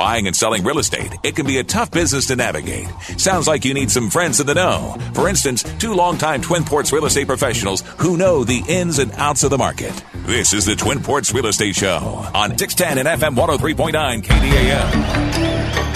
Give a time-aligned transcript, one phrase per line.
[0.00, 2.88] Buying and selling real estate, it can be a tough business to navigate.
[3.18, 4.96] Sounds like you need some friends in the know.
[5.12, 9.44] For instance, two longtime Twin Ports real estate professionals who know the ins and outs
[9.44, 9.92] of the market.
[10.24, 11.98] This is the Twin Ports Real Estate Show
[12.34, 15.89] on 610 and FM 103.9 KDAL.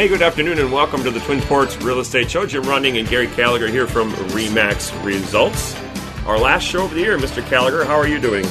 [0.00, 2.46] Hey, good afternoon, and welcome to the Twin Ports Real Estate Show.
[2.46, 5.76] Jim Running and Gary Gallagher here from Remax Results.
[6.24, 7.46] Our last show of the year, Mr.
[7.50, 7.84] Gallagher.
[7.84, 8.46] How are you doing?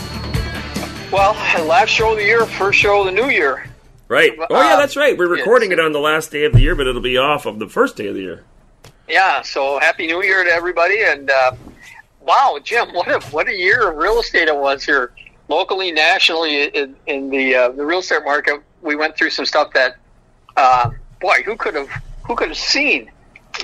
[1.12, 1.34] Well,
[1.66, 3.68] last show of the year, first show of the new year.
[4.08, 4.34] Right.
[4.38, 5.18] Oh, yeah, Uh, that's right.
[5.18, 7.58] We're recording it on the last day of the year, but it'll be off of
[7.58, 8.44] the first day of the year.
[9.08, 11.02] Yeah, so happy new year to everybody.
[11.02, 11.54] And uh,
[12.20, 15.14] wow, Jim, what a what a year of real estate it was here,
[15.48, 18.62] locally, nationally, in, in the uh, the real estate market.
[18.84, 19.96] We went through some stuff that,
[20.56, 21.90] uh, boy, who could have
[22.24, 23.12] who could have seen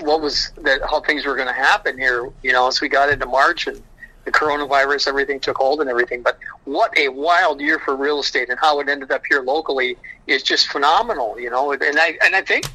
[0.01, 2.29] what was that how things were going to happen here?
[2.43, 3.81] You know, as we got into March and
[4.25, 6.21] the coronavirus, everything took hold and everything.
[6.21, 9.97] But what a wild year for real estate and how it ended up here locally
[10.27, 11.39] is just phenomenal.
[11.39, 12.65] You know, and I and I think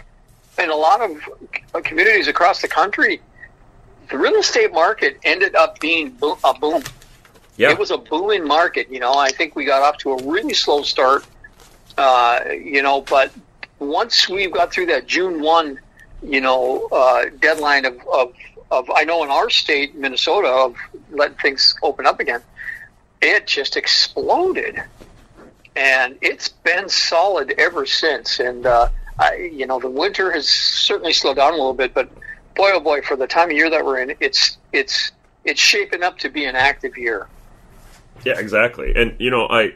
[0.59, 3.20] in a lot of communities across the country,
[4.11, 6.83] the real estate market ended up being a boom.
[7.56, 7.72] Yeah.
[7.72, 8.91] It was a booming market.
[8.91, 11.27] You know, I think we got off to a really slow start.
[11.98, 13.31] Uh, you know, but
[13.81, 15.81] once we got through that June one,
[16.23, 18.34] you know, uh, deadline of, of
[18.70, 20.77] of I know in our state, Minnesota, of
[21.11, 22.41] letting things open up again,
[23.20, 24.81] it just exploded,
[25.75, 28.39] and it's been solid ever since.
[28.39, 32.11] And uh, I, you know, the winter has certainly slowed down a little bit, but
[32.55, 35.11] boy, oh boy, for the time of year that we're in, it's it's
[35.44, 37.27] it's shaping up to be an active year.
[38.25, 38.92] Yeah, exactly.
[38.94, 39.75] And, you know, I.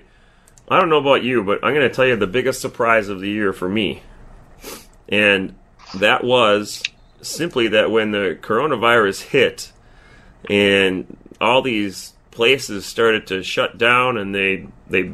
[0.68, 3.20] I don't know about you, but I'm going to tell you the biggest surprise of
[3.20, 4.02] the year for me.
[5.08, 5.54] And
[5.98, 6.82] that was
[7.20, 9.72] simply that when the coronavirus hit
[10.48, 15.12] and all these places started to shut down and they they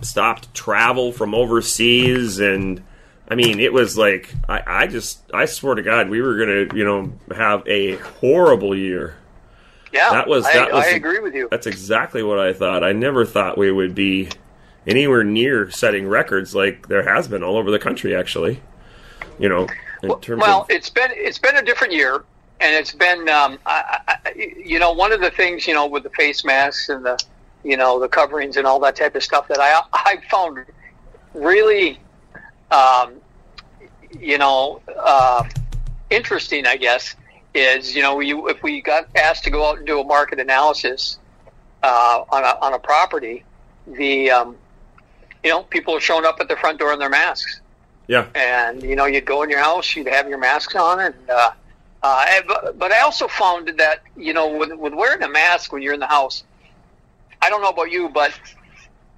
[0.00, 2.82] stopped travel from overseas and
[3.28, 6.74] I mean it was like I, I just I swear to God we were gonna
[6.78, 9.16] you know have a horrible year.
[9.92, 11.48] Yeah, That was- I, that was- I agree with you.
[11.50, 12.82] That's exactly what I thought.
[12.82, 14.28] I never thought we would be
[14.86, 18.14] anywhere near setting records like there has been all over the country.
[18.14, 18.60] Actually,
[19.38, 19.68] you know,
[20.02, 22.24] in terms well, of it's been it's been a different year,
[22.60, 26.02] and it's been um, I, I, you know one of the things you know with
[26.02, 27.22] the face masks and the
[27.64, 30.64] you know the coverings and all that type of stuff that I I found
[31.34, 31.98] really
[32.70, 33.14] um,
[34.18, 35.44] you know uh,
[36.10, 36.66] interesting.
[36.66, 37.14] I guess
[37.54, 40.40] is you know you if we got asked to go out and do a market
[40.40, 41.18] analysis
[41.82, 43.44] uh, on a on a property,
[43.86, 44.56] the um,
[45.44, 47.60] you know people are showing up at the front door in their masks
[48.08, 51.14] yeah, and you know you'd go in your house, you'd have your masks on, and
[51.30, 51.52] uh,
[52.02, 55.82] uh, but, but I also found that you know with, with wearing a mask when
[55.82, 56.44] you're in the house,
[57.40, 58.38] I don't know about you, but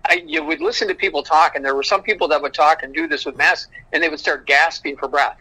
[0.05, 2.83] I, you would listen to people talk, and there were some people that would talk
[2.83, 5.39] and do this with masks, and they would start gasping for breath.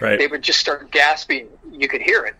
[0.00, 0.18] right.
[0.18, 1.48] They would just start gasping.
[1.70, 2.34] You could hear it.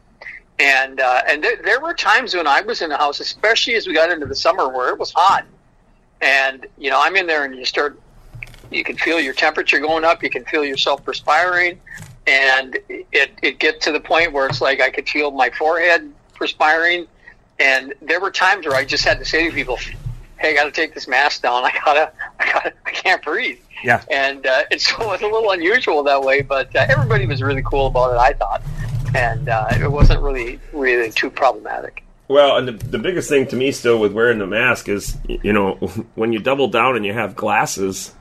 [0.58, 3.86] And uh, and there, there were times when I was in the house, especially as
[3.86, 5.46] we got into the summer, where it was hot,
[6.22, 8.00] and you know I'm in there, and you start,
[8.70, 11.80] you can feel your temperature going up, you can feel yourself perspiring,
[12.26, 16.10] and it it get to the point where it's like I could feel my forehead
[16.34, 17.06] perspiring,
[17.58, 19.76] and there were times where I just had to say to people,
[20.38, 21.64] "Hey, I got to take this mask down.
[21.64, 24.00] I gotta, I gotta, I can't breathe." Yeah.
[24.10, 27.42] and uh, and so it was a little unusual that way, but uh, everybody was
[27.42, 28.18] really cool about it.
[28.18, 28.62] I thought,
[29.14, 32.04] and uh, it wasn't really really too problematic.
[32.32, 35.52] Well, and the, the biggest thing to me still with wearing the mask is, you
[35.52, 35.74] know,
[36.14, 38.14] when you double down and you have glasses.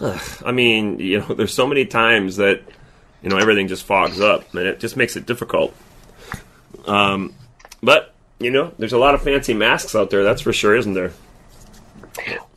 [0.00, 2.62] I mean, you know, there's so many times that,
[3.22, 5.72] you know, everything just fogs up and it just makes it difficult.
[6.86, 7.34] Um,
[7.84, 10.24] but you know, there's a lot of fancy masks out there.
[10.24, 11.12] That's for sure, isn't there?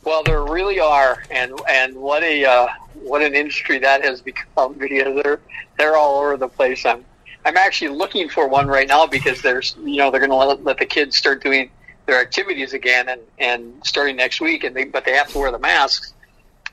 [0.03, 4.73] Well, there really are, and and what a uh, what an industry that has become.
[4.79, 5.39] Because they're
[5.77, 6.83] they're all over the place.
[6.83, 7.05] I'm
[7.47, 10.65] I'm actually looking for one right now because there's you know they're going to let,
[10.65, 11.71] let the kids start doing
[12.05, 15.49] their activities again and and starting next week, and they but they have to wear
[15.49, 16.13] the masks,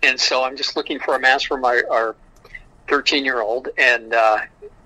[0.02, 2.16] and so I'm just looking for a mask for my our
[2.88, 4.38] 13 year old, and uh,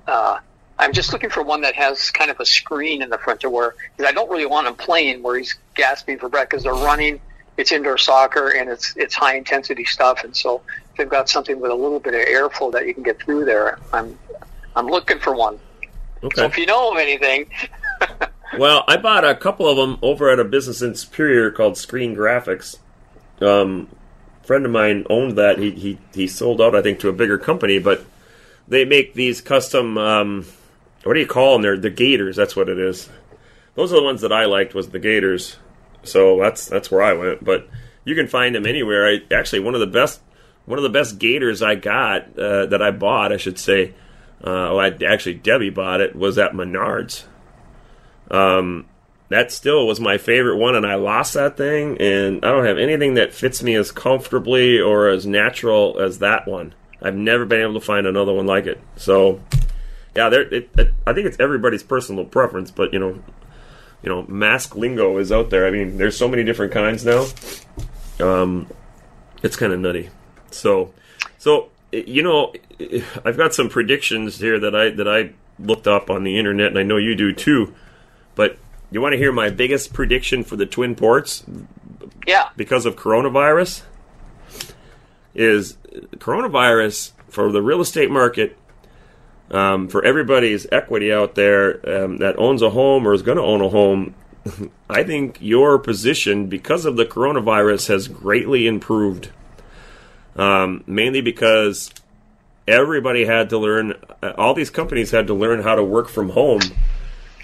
[0.07, 0.41] uh,
[0.79, 3.49] I'm just looking for one that has kind of a screen in the front to
[3.49, 6.75] where because I don't really want him playing where he's gasping for breath because they're
[6.75, 7.19] running
[7.57, 10.61] it's indoor soccer and it's it's high intensity stuff, and so
[10.91, 13.47] if they've got something with a little bit of airflow that you can get through
[13.47, 13.79] there.
[13.95, 14.19] I'm
[14.77, 15.59] I'm looking for one.
[16.21, 16.45] So Okay.
[16.47, 17.49] if you know of anything,
[18.59, 22.17] Well, I bought a couple of them over at a business in Superior called Screen
[22.17, 22.79] Graphics.
[23.41, 23.89] Um,
[24.43, 25.59] a friend of mine owned that.
[25.59, 27.79] He, he he sold out, I think, to a bigger company.
[27.79, 28.05] But
[28.67, 29.99] they make these custom.
[29.99, 30.47] Um,
[31.05, 31.63] what do you call them?
[31.63, 32.37] They're the Gators.
[32.37, 33.09] That's what it is.
[33.75, 34.75] Those are the ones that I liked.
[34.75, 35.57] Was the Gators.
[36.03, 37.45] So that's that's where I went.
[37.45, 37.69] But
[38.05, 39.07] you can find them anywhere.
[39.07, 40.21] I actually one of the best
[40.65, 43.93] one of the best Gators I got uh, that I bought, I should say.
[44.41, 47.25] Uh, well, I, actually Debbie bought it was at Menards.
[48.31, 48.87] Um,
[49.31, 52.79] that still was my favorite one, and I lost that thing, and I don't have
[52.79, 56.75] anything that fits me as comfortably or as natural as that one.
[57.03, 58.81] I've never been able to find another one like it.
[58.97, 59.41] So,
[60.17, 60.43] yeah, there.
[60.53, 63.23] It, it, I think it's everybody's personal preference, but you know,
[64.03, 65.67] you know, mask lingo is out there.
[65.67, 67.27] I mean, there's so many different kinds now.
[68.21, 68.67] Um,
[69.43, 70.11] it's kind of nutty.
[70.51, 70.93] So,
[71.37, 72.53] so you know,
[73.25, 76.79] I've got some predictions here that I that I looked up on the internet, and
[76.79, 77.75] I know you do too.
[78.35, 78.59] But
[78.91, 81.45] you want to hear my biggest prediction for the Twin Ports?
[82.27, 82.49] Yeah.
[82.57, 83.83] Because of coronavirus,
[85.35, 85.77] is
[86.17, 88.57] coronavirus for the real estate market.
[89.51, 93.43] Um, for everybody's equity out there um, that owns a home or is going to
[93.43, 94.15] own a home,
[94.91, 99.31] I think your position because of the coronavirus has greatly improved.
[100.39, 101.91] Um, mainly because
[102.67, 106.31] everybody had to learn, uh, all these companies had to learn how to work from
[106.31, 106.61] home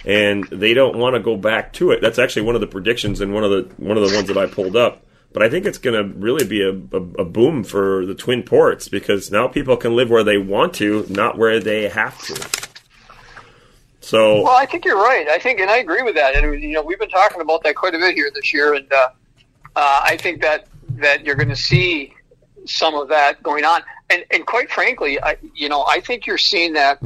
[0.04, 2.00] and they don't want to go back to it.
[2.00, 4.36] That's actually one of the predictions and one of the one of the ones that
[4.36, 5.02] I pulled up.
[5.32, 8.44] But I think it's going to really be a, a, a, boom for the Twin
[8.44, 12.70] Ports because now people can live where they want to, not where they have to.
[13.98, 15.26] So, well, I think you're right.
[15.28, 16.36] I think, and I agree with that.
[16.36, 18.92] And you know, we've been talking about that quite a bit here this year, and
[18.92, 19.08] uh,
[19.74, 22.13] uh, I think that that you're going to see
[22.66, 23.82] some of that going on.
[24.10, 27.00] And and quite frankly, I you know, I think you're seeing that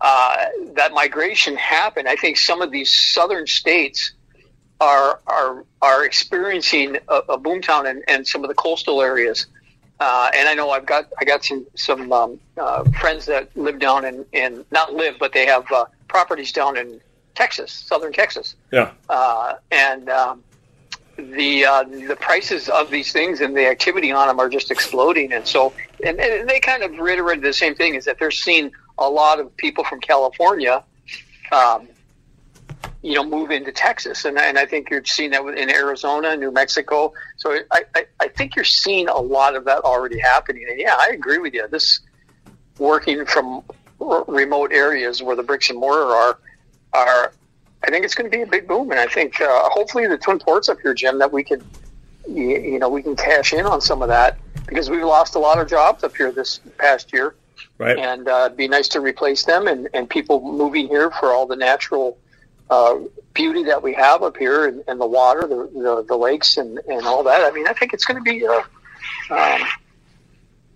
[0.00, 2.06] uh, that migration happen.
[2.06, 4.12] I think some of these southern states
[4.80, 9.46] are are are experiencing a, a boomtown and, and some of the coastal areas.
[9.98, 13.78] Uh, and I know I've got I got some some um, uh, friends that live
[13.78, 17.00] down in, in not live but they have uh, properties down in
[17.34, 18.56] Texas, southern Texas.
[18.72, 18.92] Yeah.
[19.08, 20.42] Uh, and um,
[21.20, 25.32] the uh, the prices of these things and the activity on them are just exploding.
[25.32, 25.72] And so
[26.04, 29.40] and, and they kind of reiterated the same thing is that they're seeing a lot
[29.40, 30.84] of people from California,
[31.52, 31.88] um,
[33.02, 36.50] you know, move into Texas, and, and I think you're seeing that in Arizona, New
[36.50, 37.12] Mexico.
[37.36, 40.66] So I, I, I think you're seeing a lot of that already happening.
[40.68, 41.66] And yeah, I agree with you.
[41.68, 42.00] This
[42.78, 43.62] working from
[43.98, 46.38] remote areas where the bricks and mortar are
[46.92, 47.32] are.
[47.82, 50.18] I think it's going to be a big boom, and I think uh, hopefully the
[50.18, 51.64] Twin Ports up here, Jim, that we can,
[52.28, 55.38] you, you know, we can cash in on some of that because we've lost a
[55.38, 57.34] lot of jobs up here this past year
[57.80, 57.98] Right.
[57.98, 61.46] And uh, it'd be nice to replace them and, and people moving here for all
[61.46, 62.18] the natural
[62.68, 62.96] uh,
[63.32, 66.78] beauty that we have up here and, and the water, the, the, the, lakes and,
[66.88, 67.40] and all that.
[67.40, 69.66] I mean, I think it's going to be, uh, um,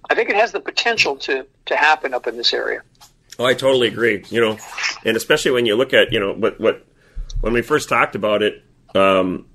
[0.08, 2.80] I think it has the potential to, to happen up in this area.
[3.38, 4.24] Oh, I totally agree.
[4.30, 4.58] You know,
[5.04, 6.86] and especially when you look at, you know, what, what,
[7.40, 8.62] when we first talked about it,
[8.94, 9.46] um,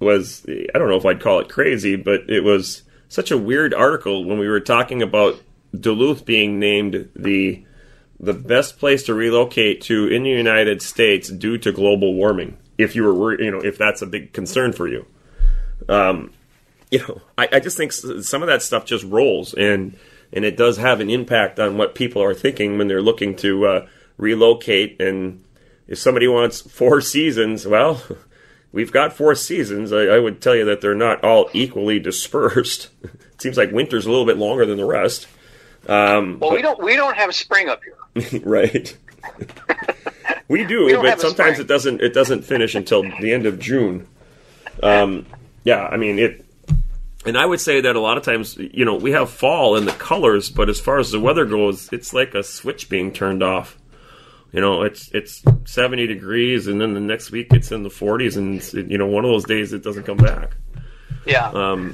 [0.00, 3.72] was, I don't know if I'd call it crazy, but it was such a weird
[3.72, 5.40] article when we were talking about
[5.78, 7.64] Duluth being named the
[8.20, 12.56] the best place to relocate to in the United States due to global warming.
[12.78, 15.06] If you were you know, if that's a big concern for you,
[15.88, 16.32] um,
[16.90, 19.96] you know, I, I just think some of that stuff just rolls, and
[20.32, 23.66] and it does have an impact on what people are thinking when they're looking to
[23.66, 23.86] uh,
[24.16, 25.00] relocate.
[25.00, 25.44] And
[25.86, 28.02] if somebody wants four seasons, well,
[28.72, 29.92] we've got four seasons.
[29.92, 32.90] I, I would tell you that they're not all equally dispersed.
[33.02, 35.26] it seems like winter's a little bit longer than the rest.
[35.86, 38.40] Um, well, but, we don't we don't have spring up here.
[38.42, 38.96] right.
[40.48, 44.06] we do, we but sometimes it doesn't it doesn't finish until the end of June.
[44.82, 45.26] Um,
[45.62, 46.44] yeah, I mean it.
[47.26, 49.86] And I would say that a lot of times, you know, we have fall in
[49.86, 53.42] the colors, but as far as the weather goes, it's like a switch being turned
[53.42, 53.78] off.
[54.54, 58.36] You know, it's it's 70 degrees, and then the next week it's in the 40s,
[58.36, 60.52] and you know, one of those days it doesn't come back.
[61.26, 61.48] Yeah.
[61.48, 61.92] Um,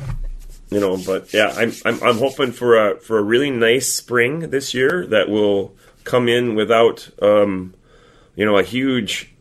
[0.69, 4.51] you know, but yeah, I'm, I'm I'm hoping for a for a really nice spring
[4.51, 5.75] this year that will
[6.05, 7.73] come in without um,
[8.37, 9.33] you know a huge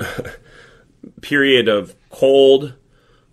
[1.20, 2.74] period of cold,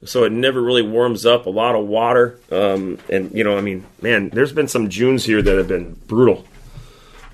[0.04, 1.48] so it never really warms up.
[1.48, 5.26] A lot of water, um, and you know, I mean, man, there's been some Junes
[5.26, 6.46] here that have been brutal.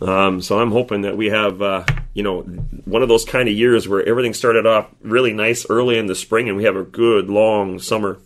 [0.01, 3.53] Um, so I'm hoping that we have, uh, you know, one of those kind of
[3.53, 6.83] years where everything started off really nice early in the spring, and we have a
[6.83, 8.19] good long summer.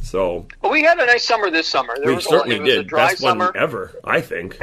[0.00, 1.94] So well, we had a nice summer this summer.
[2.02, 2.88] There we certainly a, did.
[2.88, 3.46] Best summer.
[3.46, 4.58] one ever, I think.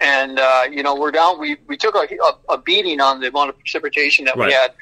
[0.00, 1.38] And uh, you know, we're down.
[1.38, 4.46] We we took a, a, a, beating on the amount of precipitation that right.
[4.46, 4.72] we had,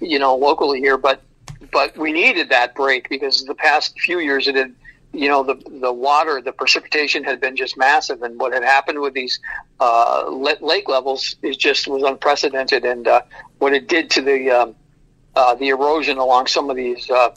[0.00, 0.96] you know, locally here.
[0.96, 1.22] But
[1.70, 4.74] but we needed that break because the past few years it had
[5.12, 9.00] you know, the the water, the precipitation had been just massive, and what had happened
[9.00, 9.40] with these
[9.80, 13.22] uh, lake levels is just was unprecedented, and uh,
[13.58, 14.74] what it did to the um,
[15.34, 17.34] uh, the erosion along some of these uh,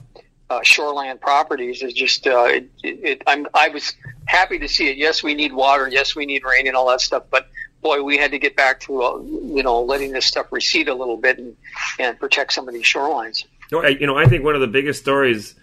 [0.50, 3.94] uh, shoreland properties is just uh, it, it, I'm I was
[4.25, 4.98] happy to see it.
[4.98, 5.88] Yes, we need water.
[5.88, 7.48] Yes, we need rain and all that stuff, but
[7.82, 8.94] boy, we had to get back to
[9.25, 11.56] you know letting this stuff recede a little bit and
[11.98, 13.46] and protect some of these shorelines.
[13.72, 15.56] You know, I think one of the biggest stories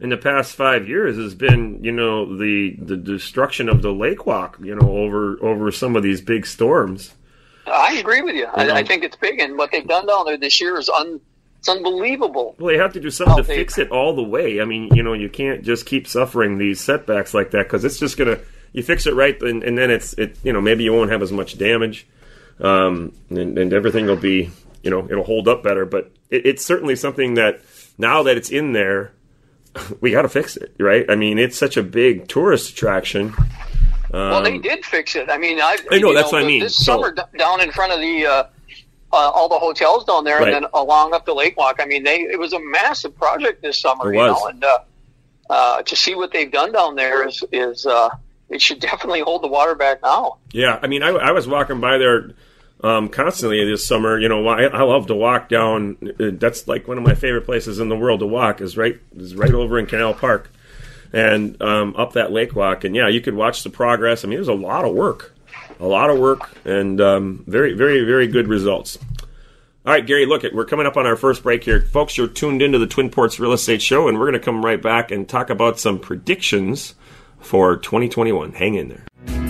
[0.00, 4.26] in the past five years has been, you know, the the destruction of the lake
[4.26, 7.14] walk, you know, over over some of these big storms.
[7.66, 8.46] I agree with you.
[8.46, 11.20] I, I, think it's big, and what they've done down there this year is un,
[11.58, 12.56] it's unbelievable.
[12.58, 14.60] Well, they have to do something to fix it all the way.
[14.60, 17.98] I mean, you know, you can't just keep suffering these setbacks like that because it's
[17.98, 18.38] just gonna.
[18.72, 20.38] You fix it right, and, and, then it's it.
[20.42, 22.06] You know, maybe you won't have as much damage,
[22.60, 24.50] um, and, and everything will be.
[24.82, 25.84] You know, it'll hold up better.
[25.84, 27.60] But it, it's certainly something that
[27.98, 29.12] now that it's in there
[30.00, 31.04] we got to fix it, right?
[31.08, 33.34] I mean, it's such a big tourist attraction.
[34.12, 35.30] Um, well, they did fix it.
[35.30, 36.62] I mean, I, I know that's know, what I mean.
[36.62, 38.44] This so, summer, down in front of the uh,
[39.12, 40.52] uh, all the hotels down there, right.
[40.52, 41.76] and then along up the lake walk.
[41.80, 44.12] I mean, they it was a massive project this summer.
[44.12, 44.40] It you was.
[44.40, 44.78] know, and uh,
[45.48, 48.10] uh, to see what they've done down there is is uh,
[48.48, 50.38] it should definitely hold the water back now.
[50.52, 52.32] Yeah, I mean, I, I was walking by there
[52.82, 54.18] um, constantly this summer.
[54.18, 55.96] You know, I, I, love to walk down.
[56.18, 58.60] That's like one of my favorite places in the world to walk.
[58.60, 60.50] is right is right over in Canal Park,
[61.12, 62.84] and um, up that lake walk.
[62.84, 64.24] And yeah, you could watch the progress.
[64.24, 65.34] I mean, it was a lot of work,
[65.78, 68.98] a lot of work, and um, very very very good results.
[69.86, 71.80] All right, Gary, look, we're coming up on our first break here.
[71.80, 74.62] Folks, you're tuned into the Twin Ports Real Estate Show, and we're going to come
[74.62, 76.94] right back and talk about some predictions
[77.40, 78.52] for 2021.
[78.52, 79.49] Hang in there.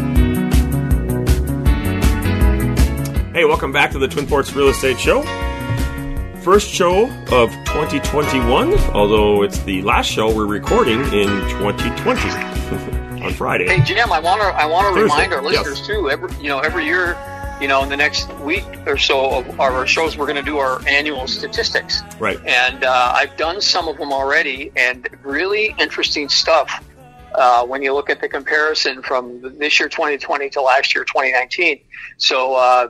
[3.40, 5.23] Hey, welcome back to the Twin Ports Real Estate Show.
[6.42, 12.20] First show of 2021, although it's the last show we're recording in 2020
[13.25, 13.66] on Friday.
[13.66, 15.87] Hey Jim, I want to I want to remind our listeners yes.
[15.87, 16.11] too.
[16.11, 17.16] Every you know every year,
[17.62, 20.59] you know, in the next week or so of our shows, we're going to do
[20.59, 22.02] our annual statistics.
[22.18, 22.38] Right.
[22.44, 26.85] And uh, I've done some of them already, and really interesting stuff.
[27.34, 31.80] Uh, when you look at the comparison from this year 2020 to last year 2019.
[32.18, 32.88] So, uh,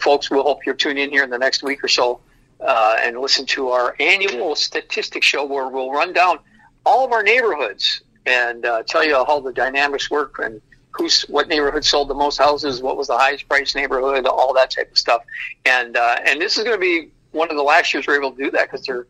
[0.00, 2.20] folks, we'll hope you're tuned in here in the next week or so
[2.60, 6.38] uh, and listen to our annual statistics show where we'll run down
[6.86, 10.60] all of our neighborhoods and uh, tell you how the dynamics work and
[10.92, 14.70] who's what neighborhood sold the most houses, what was the highest price neighborhood, all that
[14.70, 15.22] type of stuff.
[15.64, 18.32] And uh, and this is going to be one of the last years we're able
[18.32, 19.06] to do that because they're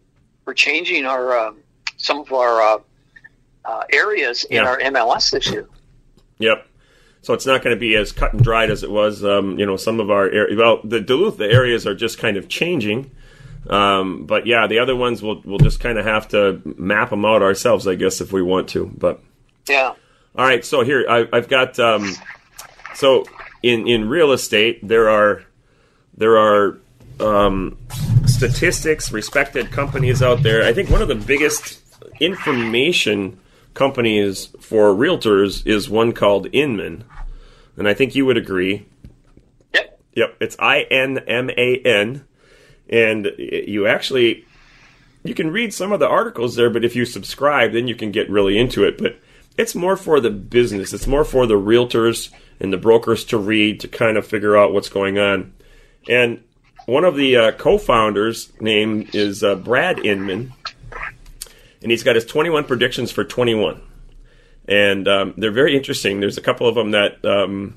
[0.46, 1.58] we're changing our um,
[1.96, 2.62] some of our
[3.64, 4.68] uh, areas in yeah.
[4.68, 5.68] our MLS this year.
[6.38, 6.66] Yep.
[7.22, 9.24] So it's not going to be as cut and dried as it was.
[9.24, 10.58] Um, you know, some of our areas.
[10.58, 13.12] Well, the Duluth the areas are just kind of changing.
[13.70, 17.24] Um, but yeah, the other ones we'll we'll just kind of have to map them
[17.24, 18.86] out ourselves, I guess, if we want to.
[18.86, 19.20] But
[19.68, 19.94] yeah.
[20.34, 20.64] All right.
[20.64, 21.78] So here I, have got.
[21.78, 22.12] Um,
[22.94, 23.24] so
[23.62, 25.44] in in real estate, there are
[26.16, 26.78] there are
[27.20, 27.78] um,
[28.26, 30.64] statistics, respected companies out there.
[30.64, 31.80] I think one of the biggest
[32.20, 33.38] information
[33.74, 37.04] companies for realtors is one called Inman,
[37.76, 38.86] and I think you would agree.
[39.74, 40.00] Yep.
[40.14, 40.36] Yep.
[40.40, 42.24] It's I N M A N,
[42.88, 44.44] and you actually
[45.24, 48.10] you can read some of the articles there, but if you subscribe, then you can
[48.10, 48.98] get really into it.
[48.98, 49.18] But
[49.56, 50.92] it's more for the business.
[50.92, 54.72] It's more for the realtors and the brokers to read to kind of figure out
[54.72, 55.52] what's going on.
[56.08, 56.42] And
[56.86, 60.52] one of the uh, co-founders' name is uh, Brad Inman,
[61.82, 63.80] and he's got his 21 predictions for 21
[64.68, 66.20] and um, they're very interesting.
[66.20, 67.76] There's a couple of them that um,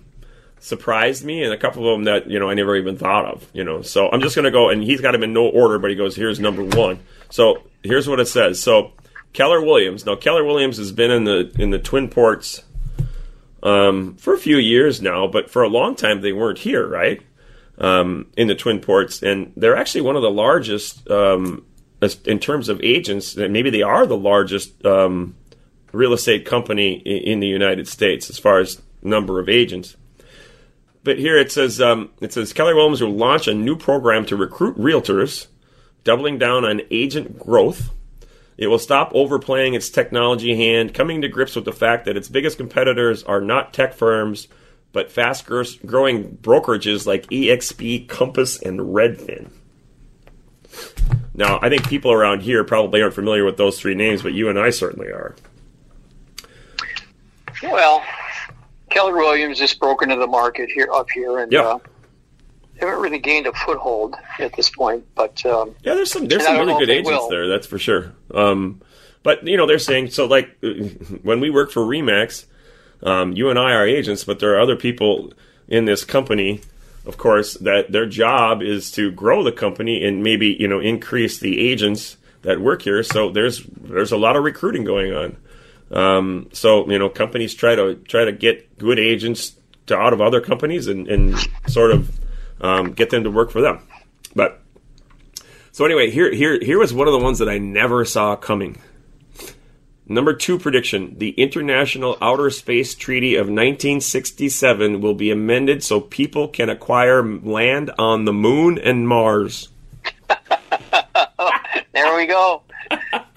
[0.60, 3.48] surprised me, and a couple of them that you know I never even thought of.
[3.54, 5.80] You know, so I'm just going to go, and he's got them in no order,
[5.80, 8.62] but he goes, "Here's number one." So here's what it says.
[8.62, 8.92] So
[9.34, 10.06] Keller Williams.
[10.06, 12.64] Now Keller Williams has been in the in the Twin Ports
[13.64, 17.22] um, for a few years now, but for a long time they weren't here, right?
[17.78, 21.66] Um, in the Twin Ports, and they're actually one of the largest um,
[22.26, 23.36] in terms of agents.
[23.36, 25.36] Maybe they are the largest um,
[25.92, 29.96] real estate company in the United States as far as number of agents.
[31.04, 34.36] But here it says um, it says Keller Williams will launch a new program to
[34.36, 35.48] recruit realtors,
[36.04, 37.92] doubling down on agent growth.
[38.58, 42.30] It will stop overplaying its technology hand, coming to grips with the fact that its
[42.30, 44.48] biggest competitors are not tech firms,
[44.94, 49.52] but fast growing brokerages like EXP, Compass, and Redfin.
[51.34, 54.50] Now, I think people around here probably aren't familiar with those three names, but you
[54.50, 55.36] and I certainly are.
[57.62, 58.04] Well,
[58.90, 61.66] Keller Williams just broke into the market here up here, and yep.
[61.66, 61.80] uh,
[62.80, 65.06] haven't really gained a foothold at this point.
[65.16, 67.30] But um, yeah, there's some there's some really good agents will.
[67.30, 67.48] there.
[67.48, 68.14] That's for sure.
[68.34, 68.82] Um,
[69.24, 70.26] But you know, they're saying so.
[70.26, 70.56] Like
[71.24, 72.46] when we work for Remax,
[73.04, 75.34] um, you and I are agents, but there are other people
[75.68, 76.62] in this company,
[77.06, 81.40] of course, that their job is to grow the company and maybe you know increase
[81.40, 83.04] the agents that work here.
[83.04, 85.38] So there's there's a lot of recruiting going on.
[85.92, 89.56] Um, so you know, companies try to try to get good agents
[89.88, 91.36] to out of other companies and, and
[91.68, 92.20] sort of
[92.62, 93.80] um, get them to work for them.
[94.36, 94.62] But
[95.72, 98.82] so anyway, here here here was one of the ones that I never saw coming.
[100.08, 106.48] Number two prediction: the International Outer Space Treaty of 1967 will be amended so people
[106.48, 109.70] can acquire land on the Moon and Mars.
[111.94, 112.62] there we go.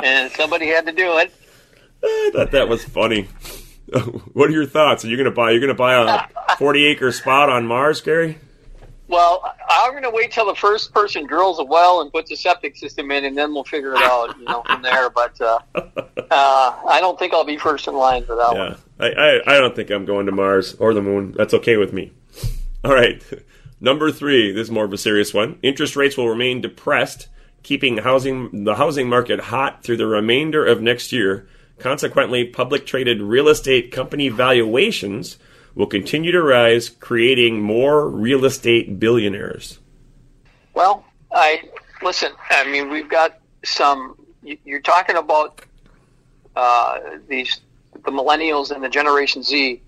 [0.01, 1.33] and somebody had to do it.
[2.05, 3.23] I thought that was funny.
[4.33, 5.05] what are your thoughts?
[5.05, 5.53] Are you gonna buy?
[5.53, 8.39] You're gonna buy a 40 acre spot on Mars, Gary?
[9.09, 12.37] Well, I'm going to wait till the first person drills a well and puts a
[12.37, 15.09] septic system in, and then we'll figure it out, you know, from there.
[15.09, 15.93] But uh, uh,
[16.31, 18.69] I don't think I'll be first in line for that yeah.
[18.69, 18.79] one.
[19.01, 21.33] I, I, I don't think I'm going to Mars or the moon.
[21.37, 22.13] That's okay with me.
[22.85, 23.23] All right.
[23.81, 25.59] Number three, this is more of a serious one.
[25.63, 27.29] Interest rates will remain depressed,
[27.63, 31.49] keeping housing the housing market hot through the remainder of next year.
[31.79, 35.39] Consequently, public traded real estate company valuations
[35.79, 39.79] will continue to rise, creating more real estate billionaires?
[40.75, 41.63] Well, I
[42.03, 42.33] listen.
[42.51, 44.17] I mean, we've got some.
[44.43, 45.63] You're talking about
[46.55, 47.61] uh, these
[47.93, 49.81] the millennials and the Generation Z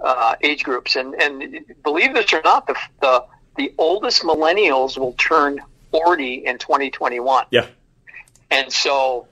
[0.00, 3.24] uh, age groups, and and believe this or not, the the
[3.56, 5.60] the oldest millennials will turn
[5.92, 7.46] 40 in 2021.
[7.50, 7.66] Yeah,
[8.50, 9.28] and so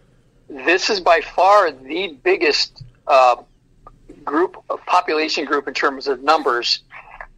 [0.49, 3.37] this is by far the biggest uh,
[4.25, 6.81] group, of population group in terms of numbers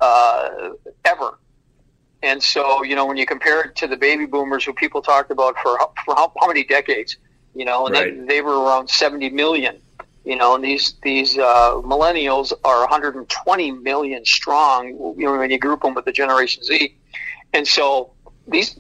[0.01, 0.71] uh,
[1.05, 1.39] ever.
[2.23, 5.31] And so, you know, when you compare it to the baby boomers who people talked
[5.31, 7.17] about for, for how, how many decades,
[7.55, 8.19] you know, and right.
[8.21, 9.79] they, they were around 70 million,
[10.25, 15.59] you know, and these, these uh, millennials are 120 million strong, you know, when you
[15.59, 16.97] group them with the Generation Z.
[17.53, 18.13] And so
[18.49, 18.77] these,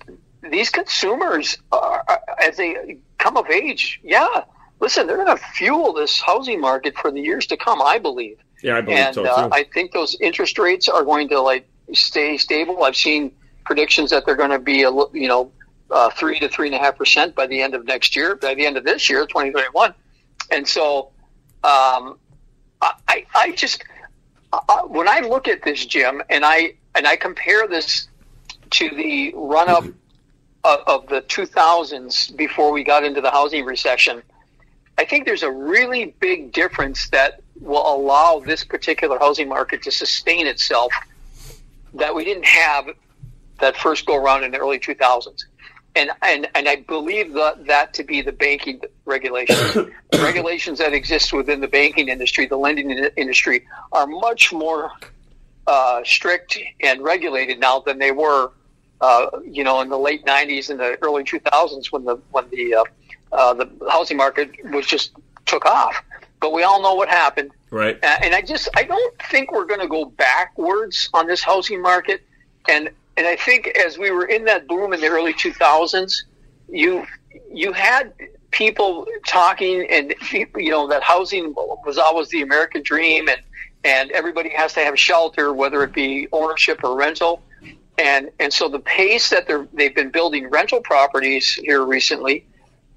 [0.50, 2.04] these consumers, are,
[2.42, 4.44] as they come of age, yeah,
[4.80, 7.80] listen, they're going to fuel this housing market for the years to come.
[7.82, 8.38] I believe.
[8.62, 11.68] Yeah, I believe and, so uh, I think those interest rates are going to like
[11.92, 12.84] stay stable.
[12.84, 13.32] I've seen
[13.64, 15.52] predictions that they're going to be a you know
[15.90, 18.54] uh, three to three and a half percent by the end of next year, by
[18.54, 19.94] the end of this year, 2021.
[20.50, 21.10] And so,
[21.64, 22.18] um,
[22.80, 23.82] I I just
[24.52, 28.08] uh, when I look at this, Jim, and I and I compare this
[28.70, 29.84] to the run up
[30.64, 34.22] of, of the 2000s before we got into the housing recession
[34.98, 39.90] I think there's a really big difference that will allow this particular housing market to
[39.90, 40.92] sustain itself
[41.94, 42.88] that we didn't have
[43.60, 45.44] that first go around in the early 2000s.
[45.94, 49.72] And, and, and I believe that, that to be the banking regulations.
[50.10, 54.92] the regulations that exist within the banking industry, the lending industry, are much more
[55.66, 58.52] uh, strict and regulated now than they were,
[59.00, 62.74] uh, you know, in the late 90s and the early 2000s when the when the
[62.74, 62.84] uh,
[63.32, 65.12] uh, the housing market was just
[65.46, 66.02] took off.
[66.40, 67.52] But we all know what happened.
[67.70, 67.98] Right.
[68.02, 72.22] and I just I don't think we're going to go backwards on this housing market.
[72.68, 76.24] And and I think as we were in that boom in the early 2000s,
[76.68, 77.06] you
[77.52, 78.12] you had
[78.50, 83.40] people talking and you know that housing was always the American dream and
[83.84, 87.42] and everybody has to have a shelter whether it be ownership or rental
[87.98, 92.46] and and so the pace that they're they've been building rental properties here recently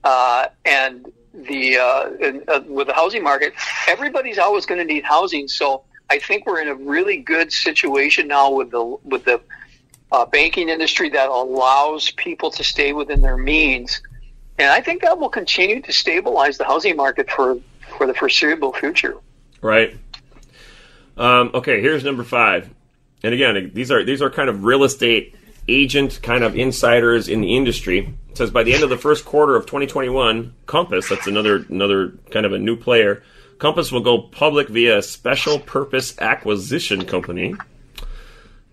[0.04, 2.10] uh, and the uh,
[2.48, 3.54] uh, with the housing market,
[3.88, 5.48] everybody's always going to need housing.
[5.48, 9.42] So I think we're in a really good situation now with the with the
[10.12, 14.02] uh, banking industry that allows people to stay within their means,
[14.58, 17.58] and I think that will continue to stabilize the housing market for
[17.98, 19.16] for the foreseeable future.
[19.62, 19.98] Right.
[21.18, 22.70] Um, okay, here's number five,
[23.24, 25.36] and again, these are these are kind of real estate
[25.76, 28.16] agent kind of insiders in the industry.
[28.30, 32.14] It says by the end of the first quarter of 2021, Compass, that's another another
[32.32, 33.24] kind of a new player,
[33.60, 37.56] Compass will go public via a special purpose acquisition company.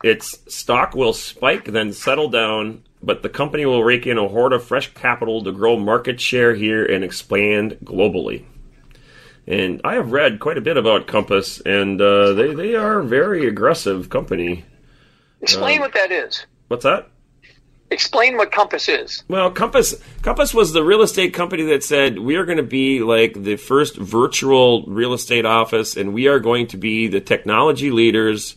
[0.05, 4.53] Its stock will spike, then settle down, but the company will rake in a horde
[4.53, 8.45] of fresh capital to grow market share here and expand globally.
[9.49, 13.05] And I have read quite a bit about Compass, and uh, they they are a
[13.05, 14.65] very aggressive company.
[15.41, 16.47] Explain um, what that is.
[16.69, 17.09] What's that?
[17.91, 19.23] Explain what Compass is.
[19.29, 23.01] Well, Compass Compass was the real estate company that said we are going to be
[23.01, 27.91] like the first virtual real estate office, and we are going to be the technology
[27.91, 28.57] leaders.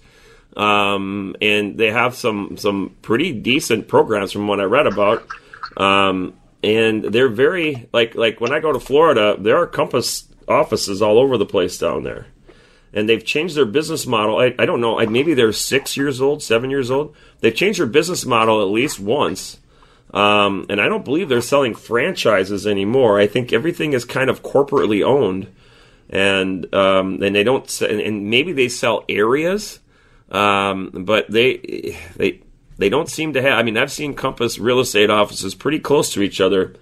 [0.58, 5.28] Um, and they have some some pretty decent programs from what I read about.
[5.78, 11.02] Um, and they're very like like when I go to Florida, there are Compass offices
[11.02, 12.26] all over the place down there,
[12.94, 14.38] and they've changed their business model.
[14.38, 17.16] I, I don't know, maybe they're six years old, seven years old.
[17.40, 19.60] They've changed their business model at least once,
[20.14, 23.20] um, and I don't believe they're selling franchises anymore.
[23.20, 25.48] I think everything is kind of corporately owned,
[26.10, 29.80] and um, and they don't, and maybe they sell areas,
[30.32, 32.42] um, but they they
[32.78, 33.60] they don't seem to have.
[33.60, 36.76] I mean, I've seen Compass real estate offices pretty close to each other.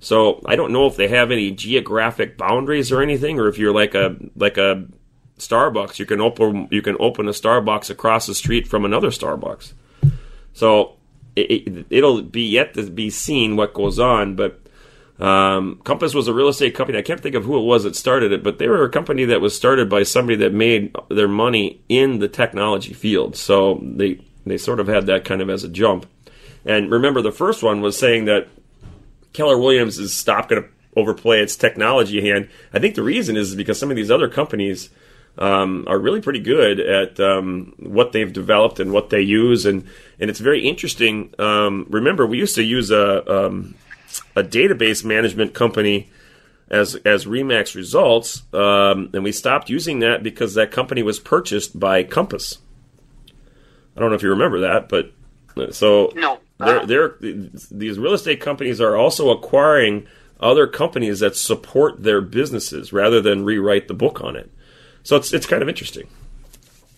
[0.00, 3.72] So I don't know if they have any geographic boundaries or anything, or if you're
[3.72, 4.84] like a like a
[5.38, 9.72] Starbucks, you can open you can open a Starbucks across the street from another Starbucks.
[10.52, 10.96] So
[11.36, 14.60] it, will it, be yet to be seen what goes on, but
[15.18, 16.98] um, Compass was a real estate company.
[16.98, 19.24] I can't think of who it was that started it, but they were a company
[19.26, 23.36] that was started by somebody that made their money in the technology field.
[23.36, 26.06] So they they sort of had that kind of as a jump.
[26.64, 28.48] And remember, the first one was saying that
[29.32, 32.48] Keller Williams is stop going to overplay its technology hand.
[32.72, 34.90] I think the reason is because some of these other companies
[35.38, 39.86] um, are really pretty good at um, what they've developed and what they use, and
[40.20, 41.34] and it's very interesting.
[41.38, 43.74] Um, remember, we used to use a um,
[44.36, 46.10] a database management company
[46.68, 51.78] as as Remax Results, um, and we stopped using that because that company was purchased
[51.78, 52.58] by Compass.
[53.96, 55.12] I don't know if you remember that, but
[55.56, 60.06] uh, so no, they're, they're, these real estate companies are also acquiring
[60.40, 64.50] other companies that support their businesses rather than rewrite the book on it.
[65.04, 66.08] So it's it's kind of interesting.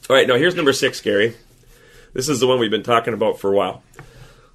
[0.09, 1.35] All right, now here's number six, Gary.
[2.15, 3.83] This is the one we've been talking about for a while.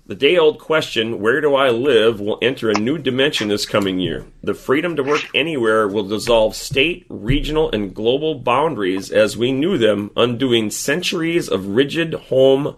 [0.07, 3.99] The day old question, where do I live, will enter a new dimension this coming
[3.99, 4.25] year.
[4.41, 9.77] The freedom to work anywhere will dissolve state, regional, and global boundaries as we knew
[9.77, 12.75] them, undoing centuries of rigid home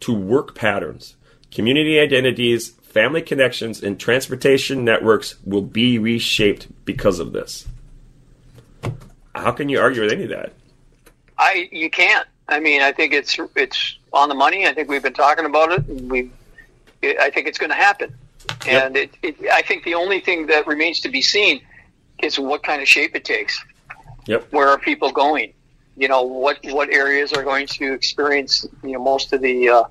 [0.00, 1.16] to work patterns.
[1.50, 7.66] Community identities, family connections, and transportation networks will be reshaped because of this.
[9.34, 10.52] How can you argue with any of that?
[11.38, 12.26] I you can't.
[12.48, 14.66] I mean, I think it's it's on the money.
[14.66, 15.86] I think we've been talking about it.
[15.86, 16.30] we
[17.02, 18.14] I think it's going to happen.
[18.66, 19.10] And yep.
[19.22, 21.60] it, it, I think the only thing that remains to be seen
[22.22, 23.62] is what kind of shape it takes.
[24.26, 24.52] Yep.
[24.52, 25.52] Where are people going?
[25.96, 29.84] You know, what what areas are going to experience you know most of the uh,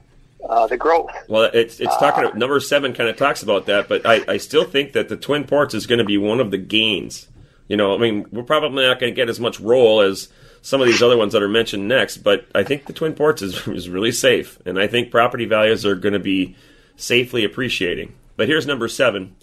[0.48, 1.12] uh, the growth?
[1.28, 2.26] Well, it's it's talking.
[2.26, 5.18] Uh, number seven kind of talks about that, but I, I still think that the
[5.18, 7.28] Twin Ports is going to be one of the gains.
[7.72, 10.28] You know, I mean, we're probably not going to get as much roll as
[10.62, 13.42] some of these other ones that are mentioned next, but I think the Twin Ports
[13.42, 16.58] is, is really safe, and I think property values are going to be
[16.98, 18.14] safely appreciating.
[18.36, 19.38] But here's number seven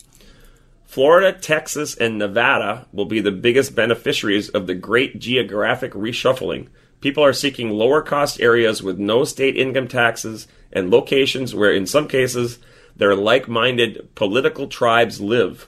[0.84, 6.68] Florida, Texas, and Nevada will be the biggest beneficiaries of the great geographic reshuffling.
[7.00, 11.86] People are seeking lower cost areas with no state income taxes and locations where, in
[11.86, 12.58] some cases,
[12.94, 15.66] their like minded political tribes live.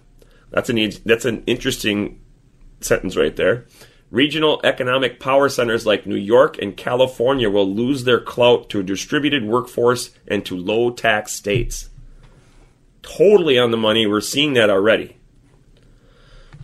[0.50, 2.19] That's an, that's an interesting
[2.80, 3.66] sentence right there.
[4.10, 8.82] Regional economic power centers like New York and California will lose their clout to a
[8.82, 11.90] distributed workforce and to low tax states.
[13.02, 14.06] Totally on the money.
[14.06, 15.16] We're seeing that already.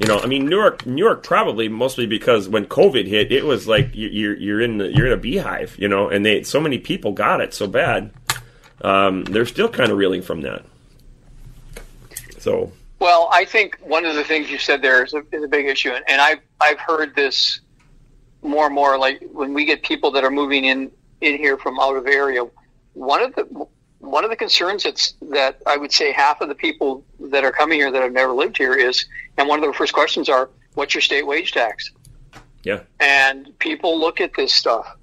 [0.00, 3.46] You know, I mean, New York, New York, probably mostly because when COVID hit, it
[3.46, 6.60] was like you're you're in the, you're in a beehive, you know, and they so
[6.60, 8.10] many people got it so bad.
[8.82, 10.66] Um, they're still kind of reeling from that.
[12.38, 15.48] So well, I think one of the things you said there is a, is a
[15.48, 17.60] big issue, and I've I've heard this
[18.42, 18.98] more and more.
[18.98, 22.42] Like when we get people that are moving in in here from out of area,
[22.94, 23.66] one of the
[23.98, 27.52] one of the concerns that's that I would say half of the people that are
[27.52, 29.06] coming here that have never lived here is,
[29.36, 31.90] and one of their first questions are, "What's your state wage tax?"
[32.62, 34.96] Yeah, and people look at this stuff,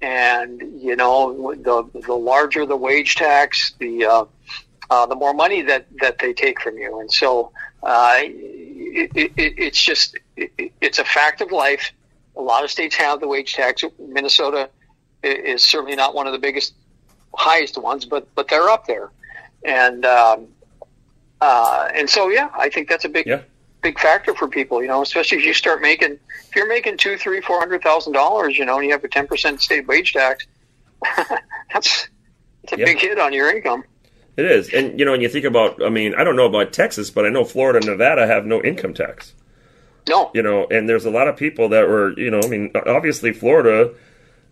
[0.00, 4.24] and you know, the the larger the wage tax, the uh,
[4.90, 7.00] uh, the more money that, that they take from you.
[7.00, 11.92] And so uh, it, it, it's just it, it's a fact of life.
[12.36, 13.84] A lot of states have the wage tax.
[13.98, 14.68] Minnesota
[15.22, 16.74] is certainly not one of the biggest,
[17.34, 19.10] highest ones, but but they're up there.
[19.64, 20.48] And um,
[21.40, 23.42] uh, and so yeah, I think that's a big yeah.
[23.82, 24.82] big factor for people.
[24.82, 26.18] You know, especially if you start making
[26.48, 29.08] if you're making two, three, four hundred thousand dollars, you know, and you have a
[29.08, 30.46] ten percent state wage tax.
[31.72, 32.08] that's
[32.62, 33.84] it's a big hit on your income.
[34.36, 36.72] It is, and you know, when you think about, I mean, I don't know about
[36.72, 39.32] Texas, but I know Florida and Nevada have no income tax.
[40.08, 42.72] No, you know, and there's a lot of people that were, you know, I mean,
[42.74, 43.94] obviously Florida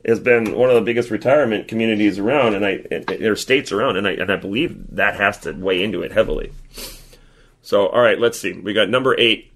[0.04, 3.96] has been one of the biggest retirement communities around, and I, there are states around,
[3.96, 6.52] and I, and I believe that has to weigh into it heavily.
[7.62, 8.52] So, all right, let's see.
[8.52, 9.52] We got number eight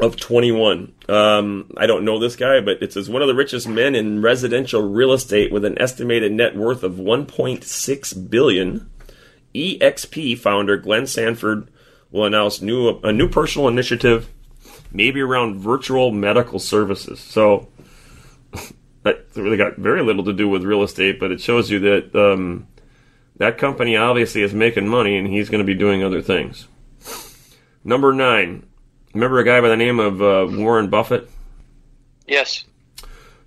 [0.00, 0.92] of 21.
[1.08, 4.20] Um, I don't know this guy, but it says one of the richest men in
[4.22, 8.89] residential real estate with an estimated net worth of 1.6 billion
[9.54, 11.68] EXP founder Glenn Sanford
[12.10, 14.28] will announce new a new personal initiative,
[14.92, 17.20] maybe around virtual medical services.
[17.20, 17.68] So
[19.02, 22.14] that really got very little to do with real estate, but it shows you that
[22.14, 22.66] um,
[23.36, 26.66] that company obviously is making money, and he's going to be doing other things.
[27.84, 28.66] Number nine.
[29.14, 31.28] Remember a guy by the name of uh, Warren Buffett?
[32.28, 32.64] Yes.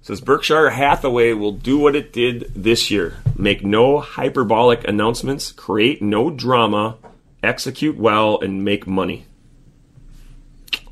[0.03, 6.01] Says Berkshire Hathaway will do what it did this year make no hyperbolic announcements, create
[6.01, 6.97] no drama,
[7.41, 9.25] execute well, and make money.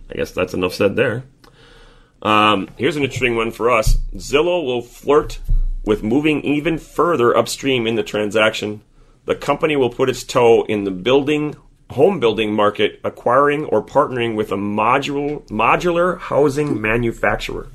[0.09, 1.23] I guess that's enough said there.
[2.21, 5.39] Um, here's an interesting one for us Zillow will flirt
[5.85, 8.81] with moving even further upstream in the transaction.
[9.25, 11.55] The company will put its toe in the building
[11.91, 17.67] home building market, acquiring or partnering with a module, modular housing manufacturer.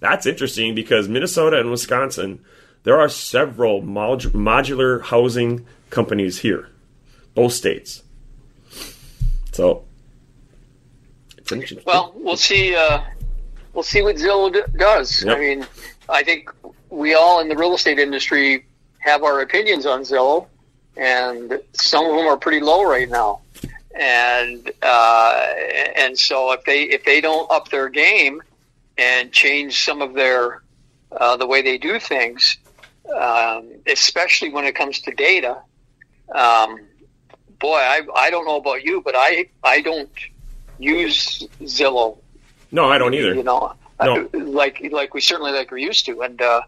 [0.00, 2.44] That's interesting because Minnesota and Wisconsin,
[2.82, 6.68] there are several mod- modular housing companies here,
[7.34, 8.02] both states.
[9.52, 9.84] So,
[11.38, 11.82] it's interesting.
[11.86, 12.74] Well, we'll see.
[12.74, 13.00] Uh,
[13.72, 15.24] we'll see what Zillow d- does.
[15.24, 15.36] Yep.
[15.36, 15.66] I mean,
[16.08, 16.50] I think
[16.90, 18.66] we all in the real estate industry
[18.98, 20.46] have our opinions on Zillow
[20.96, 23.40] and some of them are pretty low right now.
[23.98, 25.46] And uh,
[25.96, 28.42] and so if they if they don't up their game
[28.98, 30.62] and change some of their
[31.12, 32.58] uh, the way they do things,
[33.14, 35.62] um, especially when it comes to data,
[36.34, 36.80] um,
[37.58, 40.10] boy, I I don't know about you, but I I don't
[40.78, 42.18] use Zillow.
[42.72, 43.34] No, I don't either.
[43.34, 44.28] You know, no.
[44.32, 46.62] like like we certainly like we're used to, and uh,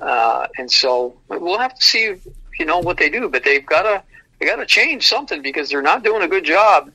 [0.00, 2.14] uh, and so we'll have to see
[2.58, 4.02] you know what they do, but they've got to
[4.38, 6.90] they got to change something because they're not doing a good job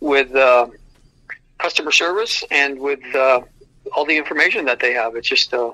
[0.00, 0.68] with uh,
[1.58, 3.40] customer service and with uh,
[3.94, 5.16] all the information that they have.
[5.16, 5.72] It's just uh,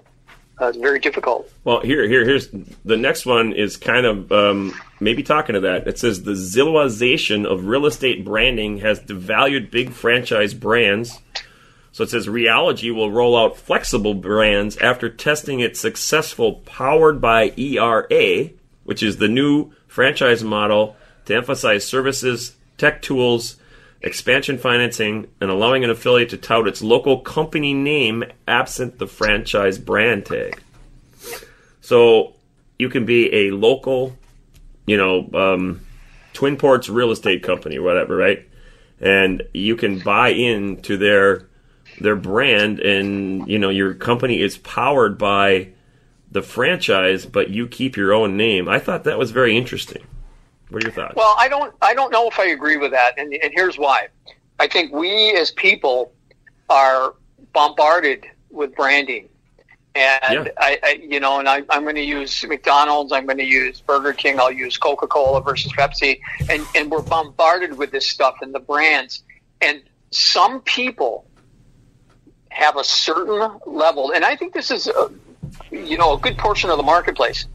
[0.58, 1.50] uh, very difficult.
[1.64, 2.48] Well, here, here, here's
[2.84, 5.86] the next one is kind of um, maybe talking to that.
[5.86, 11.20] It says the Zillowization of real estate branding has devalued big franchise brands.
[11.92, 17.52] So it says Realogy will roll out flexible brands after testing its successful powered by
[17.56, 18.50] ERA
[18.84, 23.56] which is the new franchise model to emphasize services, tech tools,
[24.04, 29.78] expansion financing, and allowing an affiliate to tout its local company name absent the franchise
[29.78, 30.62] brand tag.
[31.80, 32.34] So
[32.78, 34.16] you can be a local,
[34.86, 35.80] you know, um,
[36.34, 38.46] Twin Ports real estate company whatever, right?
[39.00, 41.48] And you can buy into their
[42.00, 45.68] their brand, and you know your company is powered by
[46.30, 48.68] the franchise, but you keep your own name.
[48.68, 50.04] I thought that was very interesting.
[50.74, 51.14] What are your thoughts?
[51.14, 54.08] Well, I don't, I don't know if I agree with that, and, and here's why.
[54.58, 56.12] I think we as people
[56.68, 57.14] are
[57.52, 59.28] bombarded with branding,
[59.94, 60.52] and yeah.
[60.58, 63.82] I, I, you know, and I, I'm going to use McDonald's, I'm going to use
[63.82, 66.18] Burger King, I'll use Coca Cola versus Pepsi,
[66.50, 69.22] and and we're bombarded with this stuff and the brands,
[69.60, 71.24] and some people
[72.48, 75.08] have a certain level, and I think this is a,
[75.70, 77.46] you know, a good portion of the marketplace,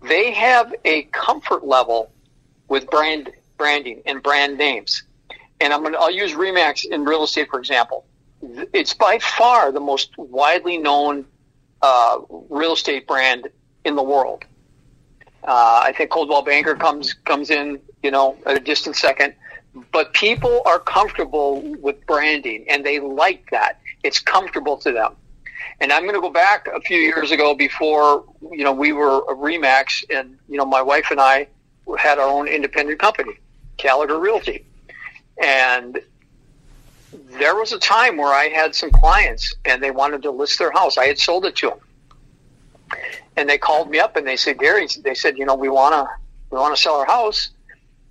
[0.00, 2.10] they have a comfort level
[2.68, 5.02] with brand branding and brand names.
[5.60, 8.06] And I'm going to, I'll use Remax in real estate, for example.
[8.72, 11.26] It's by far the most widely known
[11.82, 13.48] uh, real estate brand
[13.84, 14.44] in the world.
[15.42, 19.34] Uh, I think Coldwell Banker comes comes in, you know, at a distant second.
[19.92, 23.80] But people are comfortable with branding, and they like that.
[24.02, 25.16] It's comfortable to them.
[25.80, 29.18] And I'm going to go back a few years ago before, you know, we were
[29.18, 31.46] a Remax and, you know, my wife and I
[31.96, 33.38] had our own independent company,
[33.76, 34.64] Gallagher Realty.
[35.42, 36.00] And
[37.12, 40.70] there was a time where I had some clients and they wanted to list their
[40.70, 40.98] house.
[40.98, 41.78] I had sold it to them.
[43.36, 45.94] And they called me up and they said, Gary, they said, you know, we want
[45.94, 46.06] to,
[46.50, 47.50] we want to sell our house.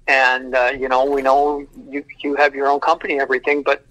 [0.08, 3.84] And, uh, you know, we know you, you have your own company and everything, but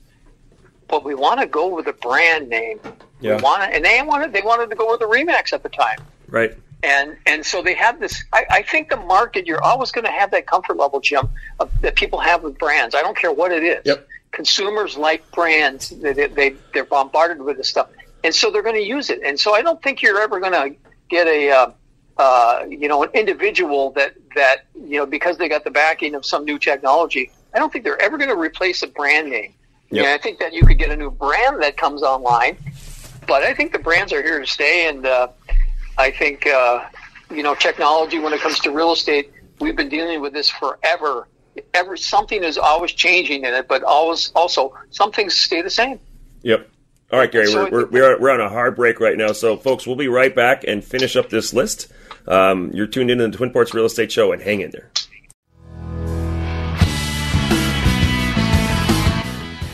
[0.89, 2.79] but we want to go with a brand name.
[3.21, 3.37] Yeah.
[3.37, 5.69] We want to, and they wanted they wanted to go with the Remax at the
[5.69, 5.99] time.
[6.29, 6.55] Right.
[6.87, 8.23] And and so they have this.
[8.33, 11.69] I, I think the market you're always going to have that comfort level, Jim, of,
[11.81, 12.95] that people have with brands.
[12.95, 13.83] I don't care what it is.
[13.85, 14.07] Yep.
[14.31, 15.89] Consumers like brands.
[15.91, 17.89] They, they, they they're bombarded with this stuff,
[18.23, 19.21] and so they're going to use it.
[19.25, 20.77] And so I don't think you're ever going to
[21.11, 21.51] get a.
[21.51, 21.71] Uh,
[22.19, 26.25] uh, you know, an individual that that you know because they got the backing of
[26.25, 27.31] some new technology.
[27.53, 29.53] I don't think they're ever going to replace a brand name.
[29.91, 30.05] Yep.
[30.05, 32.57] Yeah, I think that you could get a new brand that comes online,
[33.27, 35.29] but I think the brands are here to stay, and uh,
[35.99, 36.85] I think uh,
[37.31, 41.29] you know technology when it comes to real estate, we've been dealing with this forever.
[41.73, 45.99] Ever something is always changing in it, but always also some things stay the same.
[46.43, 46.69] Yep.
[47.13, 49.31] All right, Gary, so we're, we're, we're on a hard break right now.
[49.31, 51.87] So, folks, we'll be right back and finish up this list.
[52.27, 54.91] Um, you're tuned in to the Twin Ports Real Estate Show, and hang in there.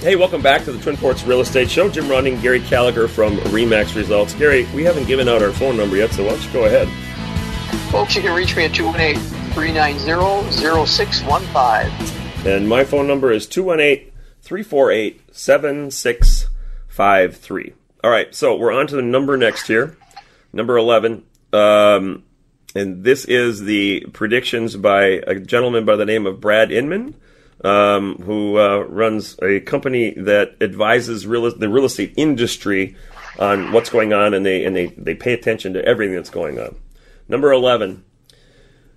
[0.02, 1.88] Hey, welcome back to the Twin Ports Real Estate Show.
[1.88, 4.34] Jim Running, Gary Gallagher from Remax Results.
[4.34, 6.88] Gary, we haven't given out our phone number yet, so why don't you go ahead?
[7.92, 12.44] Folks, you can reach me at 218 390 0615.
[12.44, 14.10] And my phone number is 218
[14.40, 17.72] 348 7653.
[18.02, 19.96] All right, so we're on to the number next here,
[20.52, 21.22] number 11.
[21.52, 22.24] Um,
[22.74, 27.14] and this is the predictions by a gentleman by the name of Brad Inman
[27.64, 32.96] um, who uh, runs a company that advises real, the real estate industry
[33.38, 36.59] on what's going on, and they and they, they pay attention to everything that's going
[36.59, 36.77] on.
[37.29, 38.05] Number eleven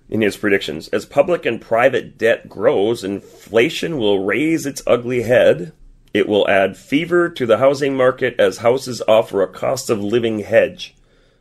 [0.08, 5.72] in his predictions: as public and private debt grows, inflation will raise its ugly head.
[6.12, 10.38] It will add fever to the housing market as houses offer a cost of living
[10.38, 10.94] hedge.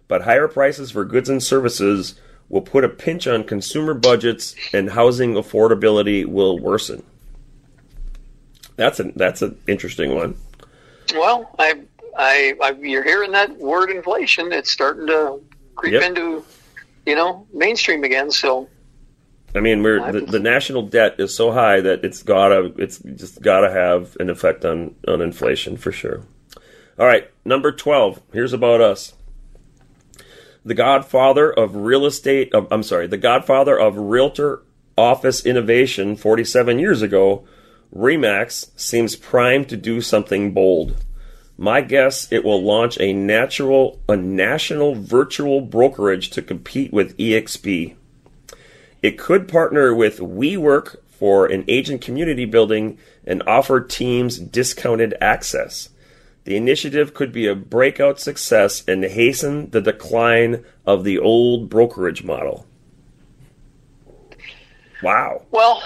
[0.08, 4.92] But higher prices for goods and services will put a pinch on consumer budgets and
[4.92, 7.04] housing affordability will worsen.
[8.76, 10.36] That's a that's an interesting one.
[11.14, 11.82] Well, I,
[12.18, 14.52] I, I, you're hearing that word inflation.
[14.52, 15.42] It's starting to
[15.76, 16.04] creep yep.
[16.04, 16.44] into,
[17.06, 18.32] you know, mainstream again.
[18.32, 18.68] So,
[19.54, 23.42] I mean, we're the, the, national debt is so high that it's gotta it's just
[23.42, 26.24] gotta have an effect on on inflation for sure.
[27.00, 28.22] All right, number twelve.
[28.34, 29.14] Here's about us.
[30.66, 32.54] The godfather of real estate.
[32.54, 34.62] Of, I'm sorry, the godfather of realtor
[34.98, 37.46] office innovation 47 years ago
[37.94, 41.04] Remax seems primed to do something bold.
[41.58, 47.96] My guess it will launch a natural a national virtual brokerage to compete with EXP.
[49.02, 55.90] It could partner with WeWork for an agent community building and offer teams discounted access.
[56.44, 62.24] The initiative could be a breakout success and hasten the decline of the old brokerage
[62.24, 62.68] model.
[65.02, 65.44] Wow.
[65.52, 65.82] Well,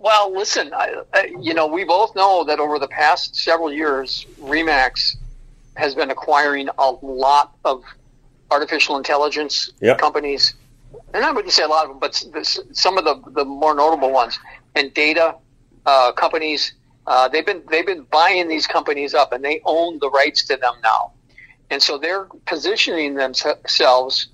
[0.00, 4.26] well, listen, I, I, you know, we both know that over the past several years,
[4.40, 5.16] Remax
[5.76, 7.84] has been acquiring a lot of
[8.50, 9.98] artificial intelligence yep.
[9.98, 10.54] companies,
[11.12, 12.14] and I wouldn't say a lot of them, but
[12.72, 14.38] some of the, the more notable ones,
[14.74, 15.36] and data
[15.84, 16.72] uh, companies.
[17.06, 20.56] Uh, they've been they've been buying these companies up, and they own the rights to
[20.56, 21.12] them now,
[21.70, 24.28] and so they're positioning themselves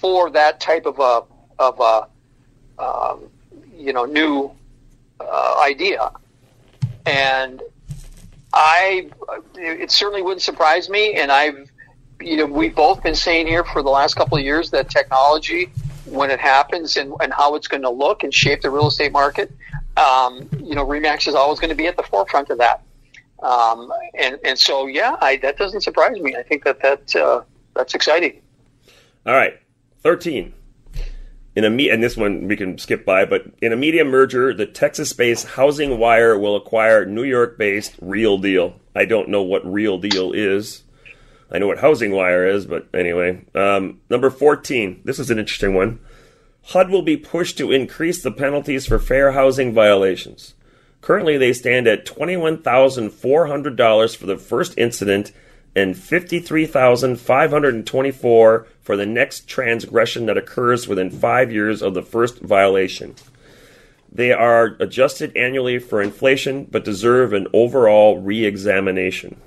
[0.00, 1.22] for that type of a
[1.58, 3.20] of a um,
[3.76, 4.54] you know new
[5.30, 6.10] uh, idea,
[7.06, 7.62] and
[8.52, 9.10] I
[9.56, 11.14] it certainly wouldn't surprise me.
[11.14, 11.70] And I've
[12.20, 15.70] you know we've both been saying here for the last couple of years that technology
[16.06, 19.12] when it happens and, and how it's going to look and shape the real estate
[19.12, 19.50] market.
[19.96, 22.82] Um, you know, Remax is always going to be at the forefront of that.
[23.42, 26.34] Um, and, and so, yeah, I, that doesn't surprise me.
[26.36, 27.42] I think that, that uh,
[27.74, 28.40] that's exciting.
[29.26, 29.58] All right.
[30.02, 30.52] 13
[31.56, 34.52] in a me- and this one we can skip by, but in a media merger,
[34.52, 38.80] the Texas-based Housing Wire will acquire New York-based Real Deal.
[38.94, 40.82] I don't know what Real Deal is.
[41.50, 43.44] I know what Housing Wire is, but anyway.
[43.54, 45.02] Um, number 14.
[45.04, 46.00] This is an interesting one.
[46.68, 50.54] HUD will be pushed to increase the penalties for fair housing violations.
[51.02, 55.32] Currently, they stand at $21,400 for the first incident
[55.76, 63.16] and 53,524 for the next transgression that occurs within 5 years of the first violation.
[64.12, 69.40] They are adjusted annually for inflation but deserve an overall re-examination.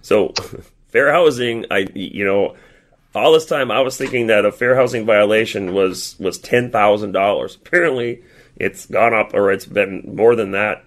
[0.00, 0.32] So,
[0.88, 2.56] fair housing, I you know,
[3.14, 7.56] all this time I was thinking that a fair housing violation was was $10,000.
[7.56, 8.22] Apparently,
[8.56, 10.86] it's gone up or it's been more than that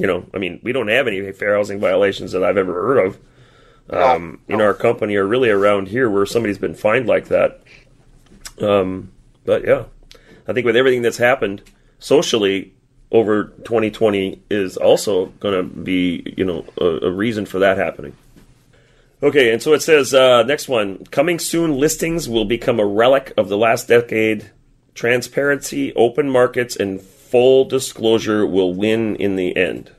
[0.00, 3.06] you know, I mean, we don't have any fair housing violations that I've ever heard
[3.06, 3.18] of
[3.90, 4.54] um, no.
[4.54, 7.60] in our company or really around here where somebody's been fined like that.
[8.60, 9.12] Um,
[9.44, 9.84] but yeah,
[10.48, 11.62] I think with everything that's happened
[11.98, 12.72] socially
[13.12, 18.16] over 2020 is also going to be, you know, a, a, reason for that happening.
[19.22, 23.32] Okay, and so it says uh, next one coming soon listings will become a relic
[23.36, 24.50] of the last decade.
[24.94, 27.00] Transparency, open markets, and
[27.30, 29.92] full disclosure will win in the end.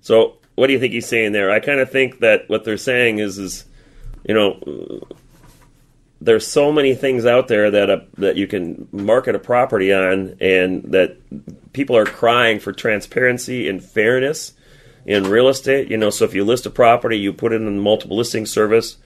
[0.00, 1.50] So, what do you think he's saying there?
[1.50, 3.64] I kind of think that what they're saying is, is
[4.24, 5.06] you know,
[6.20, 10.36] there's so many things out there that uh, that you can market a property on,
[10.40, 11.16] and that
[11.72, 14.52] people are crying for transparency and fairness
[15.06, 15.88] in real estate.
[15.88, 18.46] You know, so if you list a property, you put it in the multiple listing
[18.46, 18.96] service.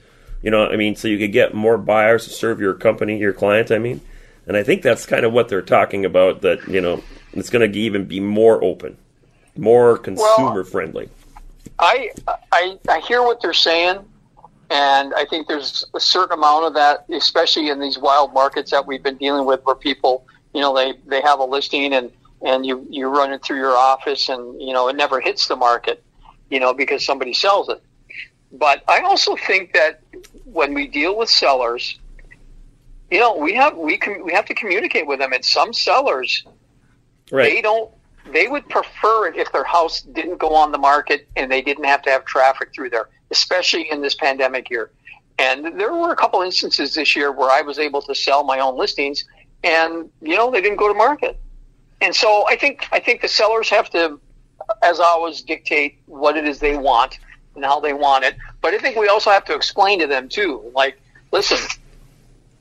[0.41, 3.31] You know, I mean, so you could get more buyers to serve your company, your
[3.31, 3.71] client.
[3.71, 4.01] I mean,
[4.47, 6.41] and I think that's kind of what they're talking about.
[6.41, 8.97] That you know, it's going to even be more open,
[9.57, 11.09] more consumer well, friendly.
[11.79, 12.11] I,
[12.51, 13.99] I I hear what they're saying,
[14.69, 18.85] and I think there's a certain amount of that, especially in these wild markets that
[18.85, 22.65] we've been dealing with, where people, you know, they they have a listing and and
[22.65, 26.03] you you run it through your office, and you know it never hits the market,
[26.49, 27.81] you know, because somebody sells it.
[28.51, 30.01] But I also think that
[30.45, 31.99] when we deal with sellers,
[33.13, 35.33] you know, we have we can we have to communicate with them.
[35.33, 36.43] And some sellers,
[37.31, 37.53] right.
[37.53, 37.91] they don't.
[38.33, 41.83] They would prefer it if their house didn't go on the market and they didn't
[41.83, 44.89] have to have traffic through there, especially in this pandemic year.
[45.37, 48.59] And there were a couple instances this year where I was able to sell my
[48.59, 49.25] own listings,
[49.63, 51.39] and you know they didn't go to market.
[52.01, 54.19] And so I think I think the sellers have to,
[54.81, 57.19] as always, dictate what it is they want
[57.55, 58.37] and how they want it.
[58.61, 60.99] But I think we also have to explain to them too, like,
[61.31, 61.59] listen,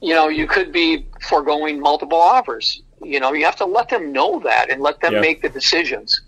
[0.03, 2.83] you know, you could be foregoing multiple offers.
[3.03, 5.21] You know, you have to let them know that and let them yeah.
[5.21, 6.21] make the decisions.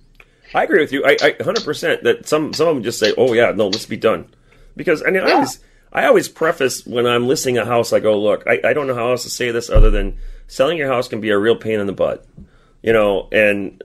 [0.54, 1.04] I agree with you.
[1.04, 3.96] I, I 100% that some some of them just say, "Oh yeah, no, let's be
[3.96, 4.28] done,"
[4.76, 5.28] because I mean, yeah.
[5.28, 5.58] I always
[5.92, 8.94] I always preface when I'm listing a house, I go, "Look, I, I don't know
[8.94, 10.16] how else to say this other than
[10.46, 12.24] selling your house can be a real pain in the butt."
[12.82, 13.82] You know, and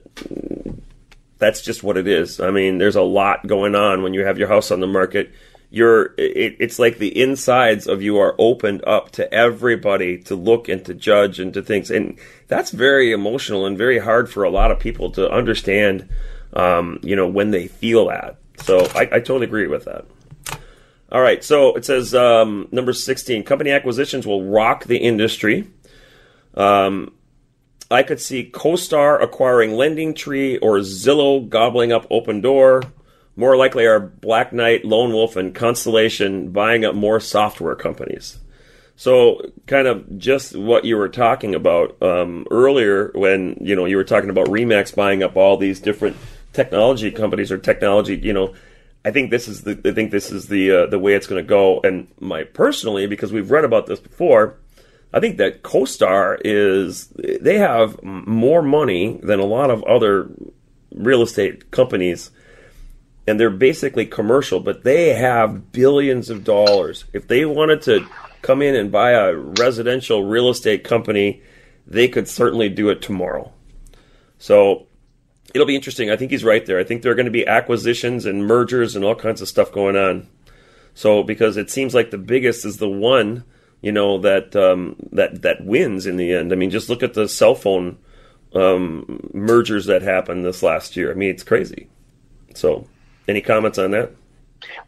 [1.38, 2.38] that's just what it is.
[2.38, 5.32] I mean, there's a lot going on when you have your house on the market.
[5.70, 10.68] You're it, it's like the insides of you are opened up to everybody to look
[10.68, 12.18] and to judge and to things, and
[12.48, 16.08] that's very emotional and very hard for a lot of people to understand.
[16.52, 18.36] Um, you know, when they feel that.
[18.62, 20.04] So I, I totally agree with that.
[21.12, 25.68] All right, so it says um, number 16 company acquisitions will rock the industry.
[26.54, 27.12] Um,
[27.90, 32.88] I could see CoStar acquiring Lending Tree or Zillow gobbling up Opendoor.
[33.40, 38.36] More likely are Black Knight, Lone Wolf, and Constellation buying up more software companies.
[38.96, 43.96] So, kind of just what you were talking about um, earlier, when you know you
[43.96, 46.18] were talking about Remax buying up all these different
[46.52, 48.14] technology companies or technology.
[48.14, 48.54] You know,
[49.06, 51.42] I think this is the I think this is the uh, the way it's going
[51.42, 51.80] to go.
[51.80, 54.58] And my personally, because we've read about this before,
[55.14, 60.28] I think that CoStar is they have more money than a lot of other
[60.94, 62.32] real estate companies
[63.26, 67.04] and they're basically commercial, but they have billions of dollars.
[67.12, 68.06] If they wanted to
[68.42, 71.42] come in and buy a residential real estate company,
[71.86, 73.52] they could certainly do it tomorrow.
[74.38, 74.86] So
[75.54, 76.10] it'll be interesting.
[76.10, 76.78] I think he's right there.
[76.78, 79.70] I think there are going to be acquisitions and mergers and all kinds of stuff
[79.70, 80.28] going on.
[80.94, 83.44] So because it seems like the biggest is the one
[83.82, 86.52] you know that um, that that wins in the end.
[86.52, 87.98] I mean, just look at the cell phone
[88.54, 91.10] um, mergers that happened this last year.
[91.10, 91.88] I mean, it's crazy.
[92.54, 92.86] So,
[93.30, 94.10] any comments on that?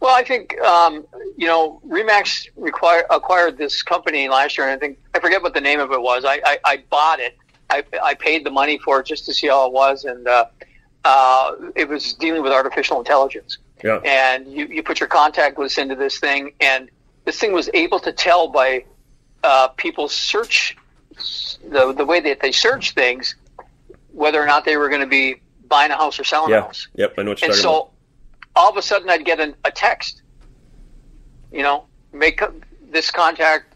[0.00, 4.78] Well, I think um, you know Remax require, acquired this company last year, and I
[4.78, 6.24] think I forget what the name of it was.
[6.26, 7.38] I, I, I bought it.
[7.70, 10.46] I, I paid the money for it just to see how it was, and uh,
[11.04, 13.58] uh, it was dealing with artificial intelligence.
[13.82, 13.96] Yeah.
[14.04, 16.90] And you, you put your contact list into this thing, and
[17.24, 18.84] this thing was able to tell by
[19.42, 20.76] uh, people's search,
[21.68, 23.34] the, the way that they search things,
[24.12, 25.36] whether or not they were going to be
[25.66, 26.58] buying a house or selling yeah.
[26.58, 26.88] a house.
[26.94, 27.90] Yep, I know what you're and talking so about.
[28.54, 30.22] All of a sudden I'd get an, a text,
[31.50, 32.40] you know, make
[32.90, 33.74] this contact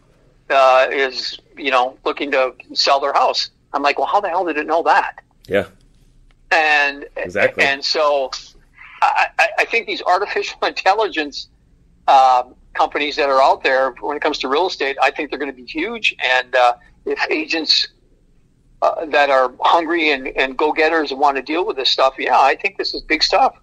[0.49, 3.49] uh, is, you know, looking to sell their house.
[3.73, 5.19] I'm like, well, how the hell did it know that?
[5.47, 5.67] Yeah.
[6.51, 7.63] And exactly.
[7.63, 8.31] And so
[9.01, 11.49] I, I think these artificial intelligence
[12.07, 15.39] um, companies that are out there when it comes to real estate, I think they're
[15.39, 16.15] going to be huge.
[16.23, 16.75] And uh,
[17.05, 17.87] if agents
[18.81, 22.15] uh, that are hungry and, and go getters and want to deal with this stuff,
[22.17, 23.57] yeah, I think this is big stuff.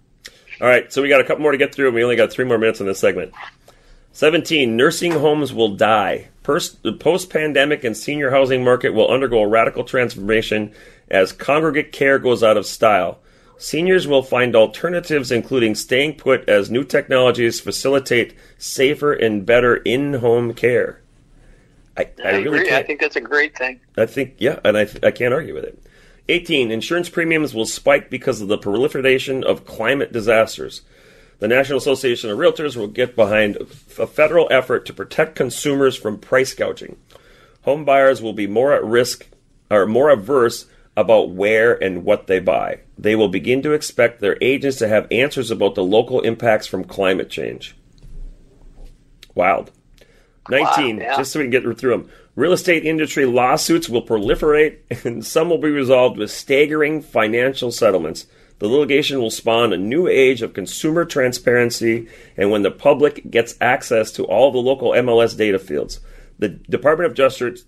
[0.61, 2.31] All right, so we got a couple more to get through, and we only got
[2.31, 3.33] three more minutes in this segment.
[4.13, 4.77] 17.
[4.77, 6.29] Nursing homes will die.
[6.43, 10.73] the post pandemic and senior housing market will undergo a radical transformation
[11.09, 13.19] as congregate care goes out of style.
[13.57, 20.15] Seniors will find alternatives, including staying put, as new technologies facilitate safer and better in
[20.15, 21.01] home care.
[21.97, 22.75] I, I, I really agree.
[22.75, 23.79] I think that's a great thing.
[23.97, 25.84] I think, yeah, and I, I can't argue with it.
[26.27, 26.71] 18.
[26.71, 30.81] Insurance premiums will spike because of the proliferation of climate disasters.
[31.39, 36.17] The National Association of Realtors will get behind a federal effort to protect consumers from
[36.17, 36.97] price gouging.
[37.63, 39.27] Home buyers will be more at risk
[39.69, 42.79] or more averse about where and what they buy.
[42.97, 46.85] They will begin to expect their agents to have answers about the local impacts from
[46.85, 47.75] climate change.
[49.33, 49.71] Wild.
[50.49, 51.17] 19, wow, yeah.
[51.17, 52.09] just so we can get through them.
[52.35, 58.27] Real estate industry lawsuits will proliferate, and some will be resolved with staggering financial settlements.
[58.59, 63.55] The litigation will spawn a new age of consumer transparency, and when the public gets
[63.61, 66.01] access to all the local MLS data fields.
[66.37, 67.15] The Department of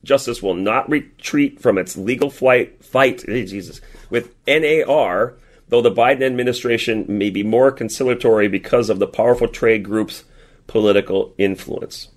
[0.03, 5.38] Justice, will not retreat from its legal flight, fight hey, Jesus, with NAR,
[5.70, 10.26] though the Biden administration may be more conciliatory because of the powerful trade group's
[10.68, 12.09] political influence.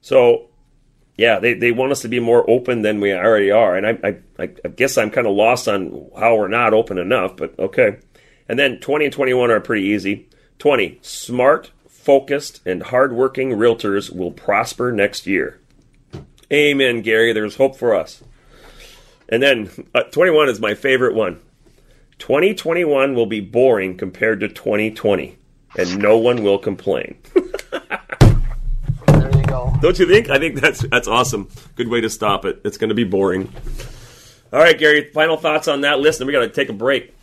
[0.00, 0.48] So
[1.16, 3.76] yeah, they, they want us to be more open than we already are.
[3.76, 7.36] And I, I, I guess I'm kind of lost on how we're not open enough,
[7.36, 7.98] but okay.
[8.48, 10.28] And then 20 and 21 are pretty easy.
[10.58, 15.60] 20, smart, focused, and hardworking realtors will prosper next year.
[16.52, 17.32] Amen, Gary.
[17.32, 18.22] There's hope for us.
[19.28, 21.40] And then uh, 21 is my favorite one.
[22.18, 25.36] 2021 will be boring compared to 2020,
[25.76, 27.16] and no one will complain.
[29.84, 29.98] There you go.
[29.98, 30.30] Don't you think?
[30.30, 31.48] I think that's that's awesome.
[31.76, 32.60] Good way to stop it.
[32.64, 33.52] It's going to be boring.
[34.52, 35.10] All right, Gary.
[35.12, 37.14] Final thoughts on that list, and we got to take a break.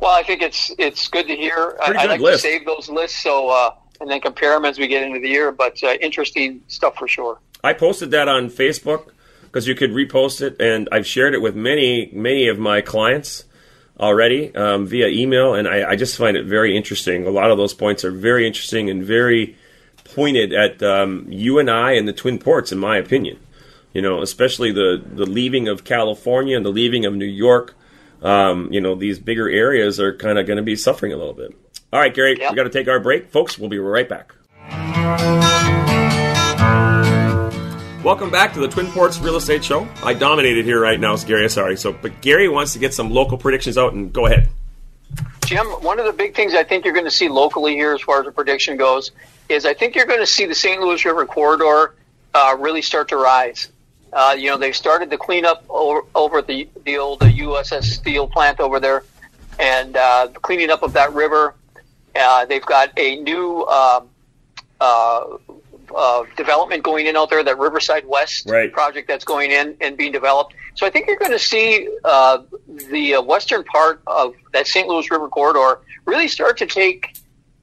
[0.00, 1.76] Well, I think it's it's good to hear.
[1.80, 2.42] I, Pretty I good like list.
[2.44, 5.28] to save those lists so uh, and then compare them as we get into the
[5.28, 5.52] year.
[5.52, 7.40] But uh, interesting stuff for sure.
[7.62, 9.10] I posted that on Facebook
[9.42, 13.44] because you could repost it, and I've shared it with many many of my clients
[13.98, 17.26] already um, via email, and I, I just find it very interesting.
[17.26, 19.56] A lot of those points are very interesting and very
[20.18, 23.38] pointed at um, you and I and the Twin Ports, in my opinion.
[23.92, 27.76] You know, especially the the leaving of California and the leaving of New York.
[28.20, 31.34] Um, you know, these bigger areas are kind of going to be suffering a little
[31.34, 31.52] bit.
[31.92, 32.50] All right, Gary, Yeah.
[32.50, 33.56] we got to take our break, folks.
[33.60, 34.34] We'll be right back.
[38.02, 39.86] Welcome back to the Twin Ports Real Estate Show.
[40.02, 41.48] I dominated here right now, Gary.
[41.48, 41.76] Sorry.
[41.76, 44.48] So, but Gary wants to get some local predictions out, and go ahead.
[45.46, 48.00] Jim, one of the big things I think you're going to see locally here, as
[48.02, 49.12] far as the prediction goes,
[49.48, 50.80] is I think you're going to see the St.
[50.80, 51.94] Louis River corridor
[52.34, 53.68] uh, really start to rise.
[54.12, 58.26] Uh, you know, they started the cleanup over, over at the the old USS Steel
[58.26, 59.04] plant over there,
[59.58, 61.54] and uh, cleaning up of that river.
[62.18, 64.08] Uh, they've got a new um
[64.80, 65.24] uh,
[65.94, 68.72] uh, development going in out there, that Riverside West Right.
[68.72, 70.54] project that's going in and being developed.
[70.74, 72.42] So I think you're going to see uh,
[72.90, 74.86] the uh, western part of that St.
[74.86, 77.14] Louis River corridor really start to take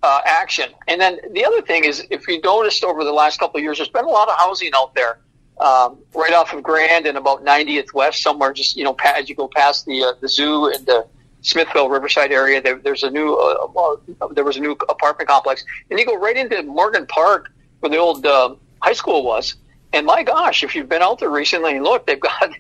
[0.06, 0.70] uh, action.
[0.88, 3.78] And then the other thing is, if you noticed over the last couple of years,
[3.78, 5.20] there's been a lot of housing out there,
[5.60, 9.36] um, right off of Grand and about 90th West, somewhere just you know as you
[9.36, 11.08] go past the uh, the zoo and the
[11.41, 12.62] Smithville Riverside area.
[12.62, 14.01] There, there's a new uh, well,
[14.32, 17.97] there was a new apartment complex, and you go right into Morgan Park where the
[17.97, 19.56] old uh, high school was.
[19.91, 22.51] And my gosh, if you've been out there recently look, they've got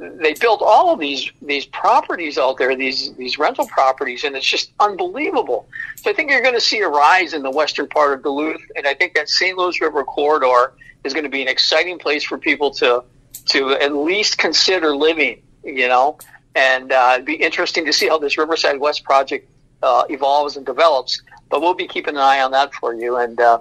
[0.00, 4.46] they built all of these these properties out there, these these rental properties, and it's
[4.46, 5.68] just unbelievable.
[5.96, 8.62] So I think you're going to see a rise in the western part of Duluth,
[8.76, 9.56] and I think that St.
[9.56, 10.72] Louis River corridor
[11.04, 13.04] is going to be an exciting place for people to
[13.46, 15.42] to at least consider living.
[15.62, 16.18] You know,
[16.54, 19.48] and uh, it'd be interesting to see how this Riverside West project
[19.82, 21.22] uh, evolves and develops.
[21.50, 23.58] But we'll be keeping an eye on that for you and uh,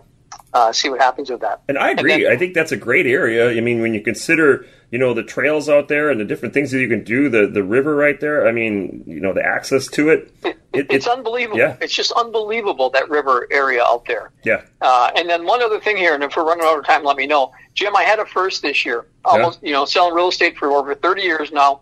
[0.54, 1.62] uh, see what happens with that.
[1.68, 2.24] And I agree.
[2.24, 3.50] then- I think that's a great area.
[3.52, 6.72] I mean, when you consider, you know, the trails out there and the different things
[6.72, 8.48] that you can do, the the river right there.
[8.48, 10.34] I mean, you know, the access to it.
[10.44, 11.60] it It's it- unbelievable.
[11.60, 11.78] yeah.
[11.82, 14.32] It's just unbelievable that river area out there.
[14.44, 14.62] yeah.
[14.82, 17.18] Uh, and then one other thing here, and if we're running out of time, let
[17.18, 17.52] me know.
[17.76, 19.06] Jim, I had a first this year.
[19.26, 21.82] Almost, you know, selling real estate for over 30 years now.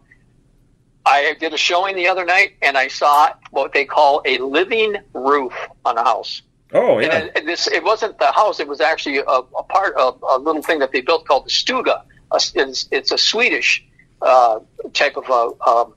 [1.05, 4.97] I did a showing the other night, and I saw what they call a living
[5.13, 5.53] roof
[5.85, 6.41] on a house.
[6.73, 7.15] Oh yeah.
[7.15, 10.37] And, and this, it wasn't the house; it was actually a, a part of a
[10.37, 12.01] little thing that they built called the stuga.
[12.31, 13.85] A, it's, it's a Swedish
[14.21, 14.59] uh,
[14.93, 15.93] type of a um,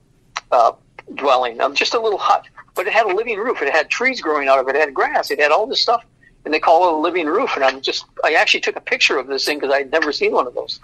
[0.51, 0.71] uh,
[1.15, 3.61] dwelling, um, just a little hut, but it had a living roof.
[3.61, 4.75] It had trees growing out of it.
[4.75, 5.31] It had grass.
[5.31, 6.05] It had all this stuff,
[6.45, 7.55] and they call it a living roof.
[7.55, 10.31] And I'm just, I actually took a picture of this thing because I'd never seen
[10.31, 10.79] one of those.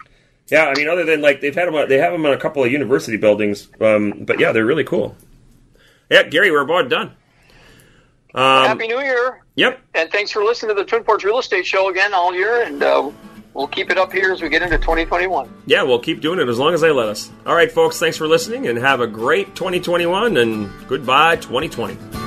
[0.50, 2.64] Yeah, I mean, other than like they've had them, they have them on a couple
[2.64, 5.16] of university buildings, um, but yeah, they're really cool.
[6.10, 7.12] Yeah, Gary, we're about done.
[8.34, 9.82] Um, Happy New Year, yep.
[9.94, 12.82] and thanks for listening to the Twin Ports Real Estate Show again all year, and
[12.82, 13.12] uh,
[13.58, 15.50] we'll keep it up here as we get into 2021.
[15.66, 17.30] Yeah, we'll keep doing it as long as they let us.
[17.46, 22.27] All right, folks, thanks for listening and have a great 2021 and goodbye 2020.